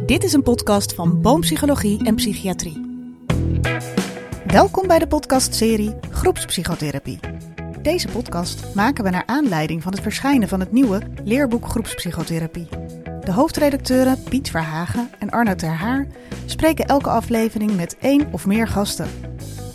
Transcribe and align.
Dit 0.00 0.24
is 0.24 0.32
een 0.32 0.42
podcast 0.42 0.94
van 0.94 1.20
Boompsychologie 1.20 2.04
en 2.04 2.14
Psychiatrie. 2.14 3.06
Welkom 4.46 4.86
bij 4.86 4.98
de 4.98 5.06
podcastserie 5.06 5.94
Groepspsychotherapie. 6.10 7.18
Deze 7.82 8.08
podcast 8.08 8.74
maken 8.74 9.04
we 9.04 9.10
naar 9.10 9.26
aanleiding 9.26 9.82
van 9.82 9.92
het 9.92 10.02
verschijnen 10.02 10.48
van 10.48 10.60
het 10.60 10.72
nieuwe 10.72 11.00
leerboek 11.24 11.68
Groepspsychotherapie. 11.68 12.68
De 13.24 13.32
hoofdredacteuren 13.32 14.22
Piet 14.22 14.50
Verhagen 14.50 15.10
en 15.18 15.30
Arno 15.30 15.54
Terhaar 15.54 16.06
spreken 16.46 16.86
elke 16.86 17.10
aflevering 17.10 17.76
met 17.76 17.96
één 18.00 18.28
of 18.32 18.46
meer 18.46 18.68
gasten. 18.68 19.08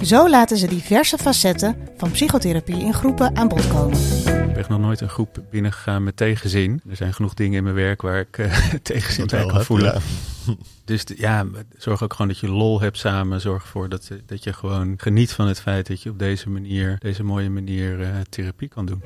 Zo 0.02 0.30
laten 0.30 0.58
ze 0.58 0.68
diverse 0.68 1.18
facetten 1.18 1.76
van 1.98 2.12
psychotherapie 2.12 2.80
in 2.80 2.94
groepen 2.94 3.36
aan 3.36 3.48
bod 3.48 3.68
komen. 3.68 4.17
Ik 4.58 4.68
ben 4.68 4.72
nog 4.72 4.86
nooit 4.86 5.02
een 5.02 5.10
groep 5.10 5.44
binnengegaan 5.50 6.04
met 6.04 6.18
tegenzin. 6.18 6.82
Er 6.90 6.96
zijn 6.96 7.14
genoeg 7.14 7.34
dingen 7.34 7.58
in 7.58 7.64
mijn 7.64 7.76
werk 7.76 8.02
waar 8.02 8.20
ik 8.20 8.38
uh, 8.38 8.58
tegenzin 8.82 9.28
bij 9.28 9.46
kan 9.46 9.64
voelen. 9.64 9.94
Ja. 10.46 10.54
Dus 10.86 11.06
de, 11.06 11.16
ja, 11.18 11.46
zorg 11.78 12.04
ook 12.04 12.12
gewoon 12.12 12.28
dat 12.28 12.38
je 12.40 12.50
lol 12.50 12.82
hebt 12.82 12.98
samen. 12.98 13.42
Zorg 13.42 13.64
ervoor 13.64 13.90
dat, 13.90 14.12
dat 14.26 14.44
je 14.44 14.54
gewoon 14.54 14.94
geniet 14.98 15.32
van 15.32 15.48
het 15.48 15.60
feit 15.62 15.88
dat 15.88 16.02
je 16.02 16.10
op 16.10 16.20
deze 16.20 16.50
manier, 16.50 16.98
deze 17.00 17.24
mooie 17.24 17.50
manier 17.50 18.00
uh, 18.00 18.08
therapie 18.30 18.68
kan 18.68 18.86
doen. 18.86 19.02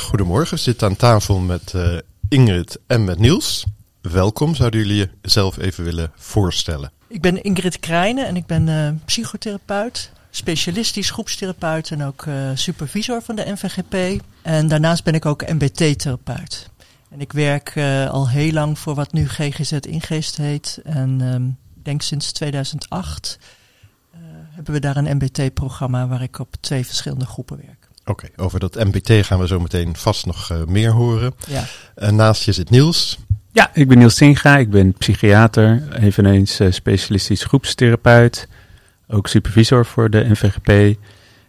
Goedemorgen, 0.00 0.56
ik 0.56 0.62
zit 0.62 0.82
aan 0.82 0.96
tafel 0.96 1.38
met 1.38 1.72
uh, 1.76 1.98
Ingrid 2.28 2.78
en 2.86 3.04
met 3.04 3.18
Niels. 3.18 3.66
Welkom, 4.00 4.54
zouden 4.54 4.80
jullie 4.80 5.10
jezelf 5.22 5.58
even 5.58 5.84
willen 5.84 6.12
voorstellen? 6.16 6.92
Ik 7.08 7.20
ben 7.20 7.42
Ingrid 7.42 7.80
Krijnen 7.80 8.26
en 8.26 8.36
ik 8.36 8.46
ben 8.46 8.66
uh, 8.66 8.90
psychotherapeut, 9.04 10.12
specialistisch 10.30 11.10
groepstherapeut 11.10 11.90
en 11.90 12.04
ook 12.04 12.24
uh, 12.24 12.34
supervisor 12.54 13.22
van 13.22 13.36
de 13.36 13.44
NVGP. 13.46 14.22
En 14.42 14.68
daarnaast 14.68 15.04
ben 15.04 15.14
ik 15.14 15.26
ook 15.26 15.52
MBT-therapeut. 15.52 16.70
En 17.10 17.20
ik 17.20 17.32
werk 17.32 17.74
uh, 17.74 18.10
al 18.10 18.28
heel 18.28 18.52
lang 18.52 18.78
voor 18.78 18.94
wat 18.94 19.12
nu 19.12 19.28
GGZ 19.28 19.72
Ingeest 19.72 20.36
heet. 20.36 20.80
En 20.84 21.20
um, 21.20 21.58
ik 21.76 21.84
denk 21.84 22.02
sinds 22.02 22.32
2008 22.32 23.38
hebben 24.50 24.74
we 24.74 24.80
daar 24.80 24.96
een 24.96 25.16
MBT-programma 25.16 26.08
waar 26.08 26.22
ik 26.22 26.38
op 26.38 26.54
twee 26.60 26.86
verschillende 26.86 27.26
groepen 27.26 27.56
werk. 27.56 27.88
Oké, 28.00 28.10
okay, 28.10 28.30
over 28.36 28.60
dat 28.60 28.74
MBT 28.74 29.26
gaan 29.26 29.38
we 29.38 29.46
zo 29.46 29.60
meteen 29.60 29.96
vast 29.96 30.26
nog 30.26 30.66
meer 30.66 30.90
horen. 30.90 31.34
Ja. 31.46 32.10
naast 32.10 32.42
je 32.42 32.52
zit 32.52 32.70
Niels. 32.70 33.18
Ja, 33.52 33.70
ik 33.74 33.88
ben 33.88 33.98
Niels 33.98 34.16
Singa, 34.16 34.56
ik 34.56 34.70
ben 34.70 34.92
psychiater, 34.92 35.82
eveneens 35.92 36.60
uh, 36.60 36.72
specialistisch 36.72 37.44
groepstherapeut, 37.44 38.48
ook 39.10 39.28
supervisor 39.28 39.86
voor 39.86 40.10
de 40.10 40.26
NVGP 40.28 40.98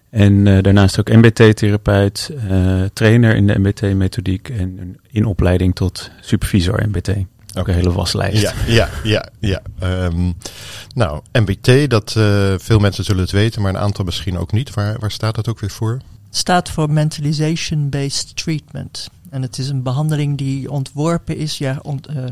en 0.10 0.46
uh, 0.46 0.62
daarnaast 0.62 1.00
ook 1.00 1.10
MBT-therapeut, 1.10 2.32
uh, 2.50 2.84
trainer 2.94 3.36
in 3.36 3.48
de 3.48 3.60
MBT-methodiek 3.60 4.50
en 4.50 4.98
in 5.08 5.26
opleiding 5.26 5.76
tot 5.76 6.12
supervisor 6.22 6.88
MBT. 6.88 7.10
Ook 7.58 7.68
een 7.68 7.74
hele 7.74 7.92
waslijst. 7.92 8.42
Ja, 8.42 8.54
ja, 8.68 8.90
ja. 9.04 9.30
ja. 9.40 9.62
Um, 10.06 10.34
nou, 10.96 11.22
MBT, 11.32 11.90
dat 11.90 12.12
veel 12.62 12.80
mensen 12.80 13.04
zullen 13.04 13.22
het 13.22 13.32
weten, 13.32 13.62
maar 13.62 13.74
een 13.74 13.82
aantal 13.82 14.06
misschien 14.06 14.38
ook 14.38 14.52
niet. 14.52 14.74
Waar, 14.74 15.00
waar 15.00 15.12
staat 15.12 15.36
dat 15.36 15.48
ook 15.48 15.60
weer 15.60 15.70
voor? 15.70 15.92
Het 16.28 16.40
staat 16.40 16.70
voor 16.70 16.90
Mentalization-Based 16.90 18.36
Treatment. 18.36 19.10
En 19.30 19.42
het 19.42 19.58
is 19.58 19.70
een 19.70 19.84
behandeling 19.84 20.38
die 20.38 20.72
ontworpen 20.72 21.38
is, 21.38 21.58
ja, 21.58 21.80
ont, 21.82 22.10
uh, 22.10 22.24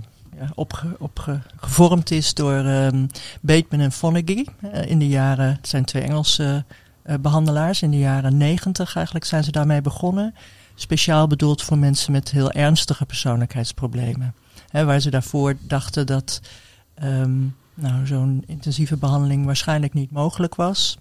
opge, 0.56 0.96
opge, 1.00 1.40
gevormd 1.56 2.12
is 2.12 2.34
door 2.34 2.54
um, 2.54 3.08
Bateman 3.42 3.86
en 3.86 3.92
Fonagy 3.92 4.46
uh, 4.74 4.86
in 4.86 5.00
de 5.00 5.08
jaren, 5.08 5.46
het 5.46 5.68
zijn 5.68 5.86
twee 5.86 6.04
Engelse 6.04 6.66
uh, 7.06 7.16
behandelaars, 7.22 7.82
in 7.82 7.92
de 7.92 7.98
jaren 7.98 8.38
negentig 8.38 8.96
eigenlijk 8.96 9.26
zijn 9.26 9.44
ze 9.44 9.52
daarmee 9.52 9.82
begonnen. 9.82 10.36
Speciaal 10.76 11.28
bedoeld 11.28 11.62
voor 11.62 11.78
mensen 11.78 12.12
met 12.12 12.32
heel 12.32 12.52
ernstige 12.52 13.06
persoonlijkheidsproblemen. 13.06 14.34
Waar 14.72 15.00
ze 15.00 15.10
daarvoor 15.10 15.56
dachten 15.62 16.06
dat 16.06 16.42
um, 17.04 17.56
nou, 17.74 18.08
zo'n 18.08 18.44
intensieve 18.48 18.98
behandeling 18.98 19.46
waarschijnlijk 19.46 19.94
niet 19.94 20.12
mogelijk 20.12 20.56
was. 20.56 20.98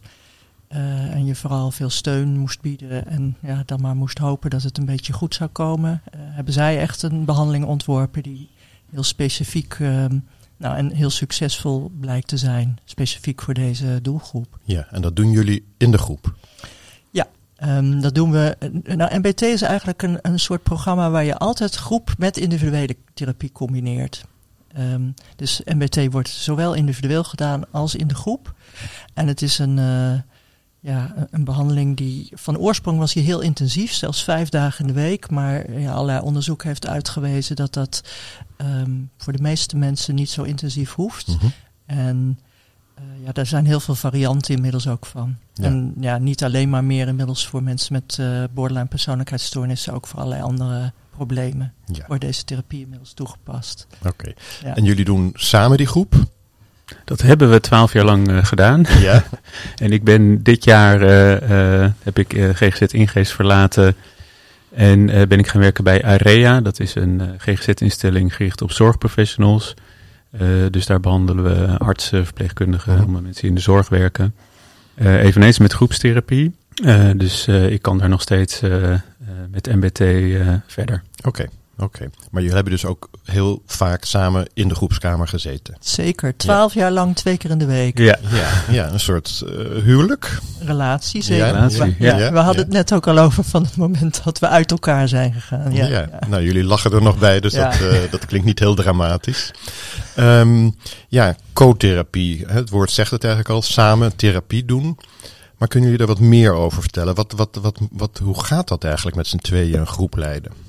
En 0.69 1.25
je 1.25 1.35
vooral 1.35 1.71
veel 1.71 1.91
steun 1.91 2.39
moest 2.39 2.61
bieden 2.61 3.07
en 3.07 3.37
ja, 3.41 3.63
dan 3.67 3.81
maar 3.81 3.97
moest 3.97 4.19
hopen 4.19 4.51
dat 4.51 4.63
het 4.63 4.79
een 4.79 4.85
beetje 4.85 5.13
goed 5.13 5.35
zou 5.35 5.51
komen. 5.51 6.03
Hebben 6.17 6.53
zij 6.53 6.79
echt 6.79 7.03
een 7.03 7.25
behandeling 7.25 7.65
ontworpen 7.65 8.23
die 8.23 8.49
heel 8.91 9.03
specifiek 9.03 9.79
uh, 9.79 10.05
nou, 10.57 10.77
en 10.77 10.93
heel 10.93 11.11
succesvol 11.11 11.91
blijkt 12.01 12.29
te 12.29 12.37
zijn, 12.37 12.79
specifiek 12.85 13.43
voor 13.43 13.55
deze 13.55 13.99
doelgroep. 14.03 14.59
Ja, 14.65 14.87
en 14.91 15.03
dat 15.03 15.17
doen 15.17 15.31
jullie 15.31 15.65
in 15.77 15.91
de 15.91 15.99
groep? 15.99 16.35
Ja, 17.11 17.27
um, 17.65 18.01
dat 18.01 18.15
doen 18.15 18.31
we. 18.31 18.57
Nou, 18.83 19.19
MBT 19.19 19.43
is 19.43 19.63
eigenlijk 19.63 20.03
een, 20.03 20.19
een 20.23 20.41
soort 20.41 20.63
programma 20.63 21.11
waar 21.11 21.25
je 21.25 21.39
altijd 21.39 21.75
groep 21.75 22.15
met 22.19 22.37
individuele 22.37 22.97
therapie 23.15 23.53
combineert. 23.53 24.25
Um, 24.79 25.15
dus 25.37 25.61
MBT 25.65 26.13
wordt 26.13 26.29
zowel 26.29 26.75
individueel 26.75 27.25
gedaan 27.25 27.71
als 27.71 27.95
in 27.95 28.07
de 28.07 28.15
groep. 28.15 28.55
En 29.15 29.27
het 29.27 29.43
is 29.43 29.59
een 29.59 29.79
ja, 30.89 31.15
een 31.31 31.45
behandeling 31.45 31.97
die 31.97 32.29
van 32.35 32.59
oorsprong 32.59 32.99
was 32.99 33.13
die 33.13 33.23
heel 33.23 33.41
intensief, 33.41 33.93
zelfs 33.93 34.25
vijf 34.25 34.49
dagen 34.49 34.81
in 34.81 34.87
de 34.87 35.01
week. 35.01 35.31
Maar 35.31 35.81
ja, 35.81 35.93
allerlei 35.93 36.21
onderzoek 36.21 36.63
heeft 36.63 36.87
uitgewezen 36.87 37.57
dat 37.57 37.75
dat 37.75 38.03
um, 38.57 39.11
voor 39.17 39.33
de 39.33 39.43
meeste 39.43 39.77
mensen 39.77 40.15
niet 40.15 40.31
zo 40.31 40.43
intensief 40.43 40.95
hoeft. 40.95 41.27
Mm 41.27 41.37
-hmm. 41.41 41.53
En 41.87 42.39
uh, 42.99 43.25
ja, 43.25 43.33
daar 43.33 43.47
zijn 43.47 43.67
heel 43.67 43.81
veel 43.81 43.95
varianten 43.95 44.55
inmiddels 44.55 44.89
ook 44.89 45.07
van. 45.07 45.37
Ja. 45.55 45.65
En 45.65 45.95
ja, 46.01 46.19
niet 46.19 46.45
alleen 46.45 46.71
maar 46.71 46.85
meer 46.85 47.09
inmiddels 47.09 47.47
voor 47.47 47.63
mensen 47.63 47.93
met 47.93 48.17
uh, 48.21 48.45
borderline 48.55 48.89
persoonlijkheidsstoornissen, 48.89 49.93
ook 49.93 50.07
voor 50.07 50.19
allerlei 50.19 50.43
andere 50.43 50.93
problemen 51.11 51.73
ja. 51.87 52.05
wordt 52.07 52.23
deze 52.23 52.45
therapie 52.45 52.81
inmiddels 52.81 53.13
toegepast. 53.13 53.87
Oké. 53.99 54.09
Okay. 54.09 54.37
Ja. 54.63 54.77
En 54.77 54.85
jullie 54.85 55.05
doen 55.05 55.31
samen 55.35 55.77
die 55.77 55.87
groep? 55.87 56.15
Dat 57.05 57.23
hebben 57.23 57.51
we 57.51 57.61
twaalf 57.61 57.93
jaar 57.93 58.05
lang 58.05 58.31
uh, 58.31 58.45
gedaan. 58.45 58.85
Ja. 59.01 59.25
en 59.85 59.93
ik 59.93 60.05
ben 60.05 60.43
dit 60.43 60.65
jaar, 60.65 61.03
uh, 61.03 61.81
uh, 61.83 61.91
heb 62.03 62.19
ik 62.19 62.53
GGZ 62.53 62.81
Ingeest 62.81 63.33
verlaten 63.33 63.95
en 64.75 65.07
ben 65.07 65.39
ik 65.39 65.47
gaan 65.47 65.61
werken 65.61 65.85
bij 65.85 66.05
AREA. 66.05 66.61
Dat 66.61 66.81
is 66.81 66.95
een 66.95 67.23
GGZ-instelling 67.39 68.37
gericht 68.37 68.63
op 68.63 68.73
zorgprofessionals. 68.73 69.75
dus 70.71 70.87
daar 70.87 71.01
behandelen 71.01 71.45
we 71.45 71.79
artsen, 71.79 72.25
verpleegkundigen, 72.25 72.99
allemaal 72.99 73.21
mensen 73.21 73.41
die 73.41 73.51
in 73.51 73.57
de 73.57 73.63
zorg 73.63 73.89
werken. 73.89 74.35
eveneens 74.97 75.59
met 75.59 75.73
groepstherapie. 75.73 76.55
dus 77.17 77.47
ik 77.49 77.83
kan 77.83 77.99
daar 77.99 78.09
nog 78.09 78.21
steeds 78.21 78.61
met 79.51 79.75
MBT 79.75 80.03
verder. 80.67 81.03
Oké. 81.25 81.29
Okay. 81.29 81.49
Oké, 81.81 81.97
okay. 81.97 82.11
maar 82.31 82.41
jullie 82.41 82.55
hebben 82.55 82.73
dus 82.73 82.85
ook 82.85 83.09
heel 83.25 83.63
vaak 83.67 84.05
samen 84.05 84.49
in 84.55 84.69
de 84.69 84.75
groepskamer 84.75 85.29
gezeten. 85.29 85.77
Zeker, 85.81 86.37
twaalf 86.37 86.75
ja. 86.75 86.81
jaar 86.81 86.91
lang 86.91 87.17
twee 87.17 87.37
keer 87.37 87.51
in 87.51 87.59
de 87.59 87.67
week. 87.67 87.99
Ja, 87.99 88.19
ja, 88.31 88.49
ja 88.71 88.93
een 88.93 89.01
soort 89.01 89.43
uh, 89.47 89.83
huwelijk. 89.83 90.39
Relatie, 90.61 91.23
zeker. 91.23 91.47
Ja, 91.47 91.53
relatie, 91.53 91.97
ja. 91.99 92.33
we 92.33 92.39
hadden 92.39 92.63
het 92.63 92.73
net 92.73 92.93
ook 92.93 93.07
al 93.07 93.19
over 93.19 93.45
van 93.45 93.63
het 93.63 93.77
moment 93.77 94.25
dat 94.25 94.39
we 94.39 94.49
uit 94.49 94.71
elkaar 94.71 95.09
zijn 95.09 95.33
gegaan. 95.33 95.73
Ja, 95.73 95.87
ja. 95.87 96.09
nou 96.29 96.43
jullie 96.43 96.65
lachen 96.65 96.93
er 96.93 97.03
nog 97.03 97.19
bij, 97.19 97.41
dus 97.41 97.53
dat, 97.53 97.81
uh, 97.81 98.11
dat 98.11 98.27
klinkt 98.27 98.47
niet 98.47 98.59
heel 98.59 98.75
dramatisch. 98.75 99.51
Um, 100.17 100.77
ja, 101.09 101.37
co-therapie, 101.53 102.45
het 102.47 102.71
woord 102.71 102.91
zegt 102.91 103.11
het 103.11 103.25
eigenlijk 103.25 103.55
al, 103.55 103.63
samen 103.63 104.17
therapie 104.17 104.65
doen. 104.65 104.99
Maar 105.57 105.69
kunnen 105.69 105.91
jullie 105.91 106.07
daar 106.07 106.17
wat 106.17 106.27
meer 106.27 106.53
over 106.53 106.83
vertellen? 106.83 107.15
Wat, 107.15 107.33
wat, 107.37 107.59
wat, 107.63 107.79
wat, 107.91 108.21
hoe 108.23 108.45
gaat 108.45 108.69
dat 108.69 108.85
eigenlijk 108.85 109.17
met 109.17 109.27
z'n 109.27 109.37
tweeën 109.37 109.81
een 109.81 109.87
groep 109.87 110.17
leiden? 110.17 110.67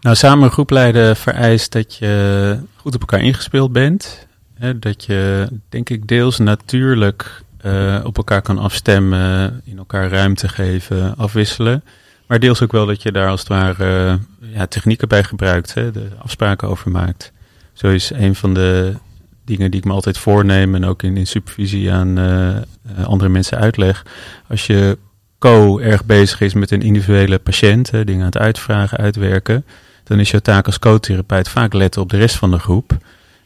Nou, 0.00 0.16
samen 0.16 0.44
een 0.44 0.50
groep 0.50 0.70
leiden 0.70 1.16
vereist 1.16 1.72
dat 1.72 1.96
je 1.96 2.56
goed 2.76 2.94
op 2.94 3.00
elkaar 3.00 3.20
ingespeeld 3.20 3.72
bent. 3.72 4.26
Hè, 4.54 4.78
dat 4.78 5.04
je, 5.04 5.48
denk 5.68 5.90
ik, 5.90 6.06
deels 6.06 6.38
natuurlijk 6.38 7.42
uh, 7.66 8.00
op 8.04 8.16
elkaar 8.16 8.42
kan 8.42 8.58
afstemmen, 8.58 9.60
in 9.64 9.78
elkaar 9.78 10.10
ruimte 10.10 10.48
geven, 10.48 11.16
afwisselen. 11.16 11.84
Maar 12.26 12.38
deels 12.38 12.62
ook 12.62 12.72
wel 12.72 12.86
dat 12.86 13.02
je 13.02 13.12
daar 13.12 13.28
als 13.28 13.40
het 13.40 13.48
ware 13.48 14.18
ja, 14.40 14.66
technieken 14.66 15.08
bij 15.08 15.24
gebruikt, 15.24 15.74
hè, 15.74 15.90
de 15.90 16.08
afspraken 16.18 16.68
over 16.68 16.90
maakt. 16.90 17.32
Zo 17.72 17.86
is 17.86 18.10
een 18.10 18.34
van 18.34 18.54
de 18.54 18.94
dingen 19.44 19.70
die 19.70 19.80
ik 19.80 19.86
me 19.86 19.92
altijd 19.92 20.18
voorneem 20.18 20.74
en 20.74 20.84
ook 20.84 21.02
in, 21.02 21.16
in 21.16 21.26
supervisie 21.26 21.92
aan 21.92 22.18
uh, 22.18 22.56
andere 23.04 23.30
mensen 23.30 23.58
uitleg. 23.58 24.06
Als 24.48 24.66
je 24.66 24.98
co 25.38 25.78
erg 25.78 26.04
bezig 26.04 26.40
is 26.40 26.54
met 26.54 26.70
een 26.70 26.82
individuele 26.82 27.38
patiënt, 27.38 27.90
dingen 27.90 28.18
aan 28.18 28.24
het 28.24 28.38
uitvragen, 28.38 28.98
uitwerken 28.98 29.64
dan 30.10 30.20
is 30.20 30.30
jouw 30.30 30.40
taak 30.40 30.66
als 30.66 30.78
co-therapeut 30.78 31.48
vaak 31.48 31.72
letten 31.72 32.02
op 32.02 32.10
de 32.10 32.16
rest 32.16 32.36
van 32.36 32.50
de 32.50 32.58
groep. 32.58 32.96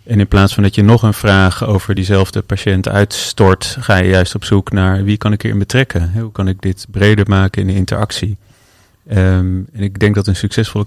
En 0.05 0.21
in 0.21 0.29
plaats 0.29 0.55
van 0.55 0.63
dat 0.63 0.75
je 0.75 0.83
nog 0.83 1.03
een 1.03 1.15
vraag 1.15 1.67
over 1.67 1.95
diezelfde 1.95 2.43
patiënt 2.43 2.89
uitstort, 2.89 3.77
ga 3.81 3.97
je 3.97 4.09
juist 4.09 4.35
op 4.35 4.45
zoek 4.45 4.73
naar 4.73 5.05
wie 5.05 5.17
kan 5.17 5.33
ik 5.33 5.43
hierin 5.43 5.59
betrekken? 5.59 6.13
Hoe 6.21 6.33
kan 6.33 6.49
ik 6.49 6.63
dit 6.63 6.87
breder 6.91 7.29
maken 7.29 7.61
in 7.61 7.67
de 7.67 7.75
interactie? 7.75 8.37
Um, 9.11 9.67
en 9.73 9.83
ik 9.83 9.99
denk 9.99 10.15
dat 10.15 10.27
een 10.27 10.37
succesvolle 10.37 10.87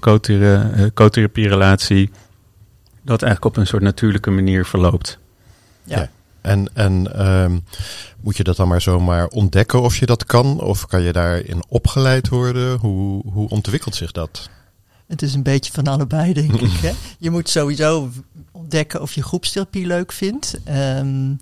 co-therapie-relatie 0.93 2.09
dat 3.01 3.21
eigenlijk 3.21 3.55
op 3.55 3.57
een 3.57 3.67
soort 3.67 3.83
natuurlijke 3.83 4.31
manier 4.31 4.65
verloopt. 4.65 5.17
Ja. 5.83 5.99
ja. 5.99 6.09
En, 6.41 6.69
en 6.73 7.27
um, 7.27 7.63
moet 8.19 8.37
je 8.37 8.43
dat 8.43 8.55
dan 8.55 8.67
maar 8.67 8.81
zomaar 8.81 9.27
ontdekken 9.27 9.81
of 9.81 9.97
je 9.97 10.05
dat 10.05 10.25
kan? 10.25 10.59
Of 10.61 10.87
kan 10.87 11.01
je 11.01 11.11
daarin 11.11 11.63
opgeleid 11.67 12.27
worden? 12.27 12.77
Hoe, 12.77 13.23
hoe 13.31 13.49
ontwikkelt 13.49 13.95
zich 13.95 14.11
dat? 14.11 14.49
Het 15.07 15.21
is 15.21 15.33
een 15.33 15.43
beetje 15.43 15.71
van 15.71 15.87
allebei, 15.87 16.33
denk 16.33 16.53
ik. 16.53 16.71
Hè? 16.87 16.91
Je 17.19 17.29
moet 17.29 17.49
sowieso 17.49 18.09
ontdekken 18.51 19.01
of 19.01 19.13
je 19.13 19.23
groepstherapie 19.23 19.85
leuk 19.85 20.11
vindt. 20.11 20.57
Ehm, 20.63 21.33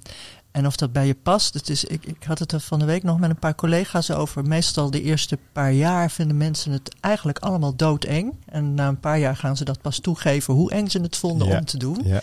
en 0.52 0.66
of 0.66 0.76
dat 0.76 0.92
bij 0.92 1.08
je 1.08 1.16
past. 1.24 1.54
Het 1.54 1.70
is, 1.70 1.84
ik, 1.84 2.06
ik 2.06 2.24
had 2.24 2.40
het 2.40 2.52
er 2.52 2.60
van 2.60 2.80
de 2.80 2.86
week 2.86 3.04
nog 3.04 3.20
met 3.20 3.30
een 3.30 3.40
paar 3.40 3.56
collega's 3.56 4.12
over. 4.12 4.44
Meestal 4.44 4.92
de 4.92 5.02
eerste 5.02 5.38
paar 5.52 5.72
jaar 5.72 6.12
vinden 6.12 6.38
mensen 6.38 6.72
het 6.72 6.96
eigenlijk 7.00 7.40
allemaal 7.40 7.76
doodeng. 7.76 8.34
En 8.46 8.74
na 8.74 8.88
een 8.88 9.00
paar 9.00 9.20
jaar 9.20 9.36
gaan 9.36 9.58
ze 9.58 9.66
dat 9.66 9.82
pas 9.82 10.00
toegeven 10.00 10.54
hoe 10.54 10.72
eng 10.72 10.88
ze 10.88 11.00
het 11.02 11.16
vonden 11.18 11.48
Ja. 11.48 11.58
om 11.58 11.66
te 11.66 11.78
doen. 11.78 12.02
Ja. 12.04 12.22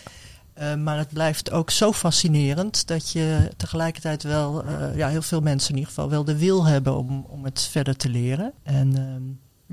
Eh, 0.53 0.75
maar 0.75 0.97
het 0.97 1.09
blijft 1.13 1.51
ook 1.51 1.69
zo 1.71 1.91
fascinerend 1.93 2.87
dat 2.87 3.11
je 3.11 3.49
tegelijkertijd 3.57 4.23
wel, 4.23 4.63
eh, 4.63 4.95
ja, 4.97 5.07
heel 5.09 5.21
veel 5.21 5.41
mensen 5.41 5.69
in 5.69 5.75
ieder 5.75 5.89
geval 5.93 6.09
wel 6.09 6.23
de 6.23 6.37
wil 6.37 6.65
hebben 6.65 6.97
om, 6.97 7.25
om 7.29 7.43
het 7.45 7.61
verder 7.71 7.95
te 7.95 8.09
leren. 8.09 8.53
En 8.63 8.97
ehm, 8.97 9.21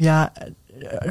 ja, 0.05 0.33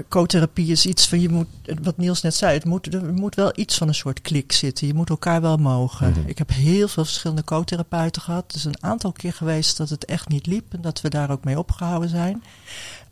co-therapie 0.08 0.72
is 0.72 0.86
iets 0.86 1.08
van 1.08 1.20
je 1.20 1.30
moet, 1.30 1.48
wat 1.82 1.98
Niels 1.98 2.22
net 2.22 2.36
zei, 2.36 2.54
het 2.54 2.66
moet, 2.66 2.94
er 2.94 3.14
moet 3.14 3.36
wel 3.36 3.52
iets 3.56 3.78
van 3.78 3.88
een 3.88 3.96
soort 3.96 4.22
klik 4.22 4.52
zitten. 4.52 4.88
Je 4.88 4.94
moet 4.94 5.10
elkaar 5.10 5.42
wel 5.42 5.58
mogen. 5.58 6.10
Mhm. 6.10 6.28
Ik 6.28 6.38
heb 6.38 6.50
heel 6.50 6.88
veel 6.88 7.06
verschillende 7.06 7.44
co-therapeuten 7.44 8.22
gehad. 8.22 8.44
Het 8.48 8.56
is 8.56 8.66
een 8.66 8.84
aantal 8.84 9.12
keer 9.12 9.34
geweest 9.34 9.78
dat 9.78 9.90
het 9.90 10.06
echt 10.06 10.28
niet 10.28 10.46
liep 10.46 10.74
en 10.74 10.82
dat 10.82 11.02
we 11.02 11.10
daar 11.10 11.32
ook 11.32 11.44
mee 11.44 11.60
opgehouden 11.60 12.10
zijn. 12.10 12.44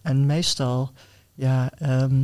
En 0.01 0.25
meestal, 0.25 0.92
ja, 1.33 1.71
ehm, 1.77 2.24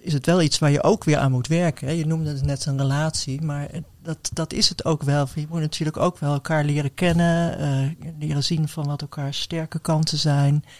is 0.00 0.12
het 0.12 0.26
wel 0.26 0.42
iets 0.42 0.58
waar 0.58 0.70
je 0.70 0.82
ook 0.82 1.04
weer 1.04 1.18
aan 1.18 1.30
moet 1.30 1.46
werken. 1.46 1.86
Hè. 1.86 1.92
Je 1.92 2.06
noemde 2.06 2.30
het 2.30 2.44
net 2.44 2.66
een 2.66 2.78
relatie, 2.78 3.42
maar 3.42 3.68
dat, 4.02 4.30
dat 4.32 4.52
is 4.52 4.68
het 4.68 4.84
ook 4.84 5.02
wel. 5.02 5.28
Je 5.34 5.46
moet 5.48 5.60
natuurlijk 5.60 5.96
ook 5.96 6.18
wel 6.18 6.32
elkaar 6.32 6.64
leren 6.64 6.94
kennen, 6.94 7.58
eh, 7.58 8.10
leren 8.18 8.44
zien 8.44 8.68
van 8.68 8.86
wat 8.86 9.00
elkaars 9.00 9.40
sterke 9.40 9.78
kanten 9.78 10.18
zijn, 10.18 10.64
eh, 10.64 10.70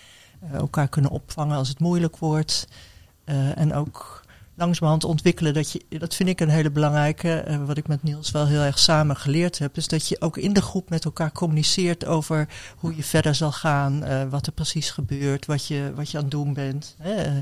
elkaar 0.53 0.89
kunnen 0.89 1.11
opvangen 1.11 1.57
als 1.57 1.69
het 1.69 1.79
moeilijk 1.79 2.17
wordt. 2.17 2.69
Eh, 3.25 3.59
en 3.59 3.75
ook 3.75 4.25
langzamerhand 4.57 5.05
ontwikkelen 5.05 5.55
dat 5.55 5.73
je, 5.73 5.85
dat 5.89 6.15
vind 6.15 6.29
ik 6.29 6.41
een 6.41 6.49
hele 6.49 6.71
belangrijke, 6.71 7.35
eh, 7.35 7.65
wat 7.65 7.77
ik 7.77 7.89
met 7.89 8.03
Niels 8.03 8.31
wel 8.31 8.47
heel 8.47 8.61
erg 8.61 8.79
samen 8.79 9.17
geleerd 9.17 9.59
heb, 9.59 9.77
is 9.77 9.89
dat 9.89 10.09
je 10.09 10.21
ook 10.21 10.37
in 10.37 10.53
de 10.53 10.63
groep 10.63 10.91
met 10.91 11.05
elkaar 11.05 11.33
communiceert 11.33 12.07
over 12.07 12.49
hoe 12.77 12.97
je 12.97 13.03
verder 13.03 13.35
zal 13.35 13.53
gaan, 13.53 14.05
eh, 14.05 14.23
wat 14.29 14.47
er 14.47 14.53
precies 14.53 14.91
gebeurt, 14.91 15.47
wat 15.47 15.67
je, 15.67 15.93
wat 15.95 16.11
je 16.11 16.17
aan 16.17 16.23
het 16.23 16.33
doen 16.33 16.53
bent. 16.53 16.95
Hè. 16.99 17.15
Eh, 17.15 17.33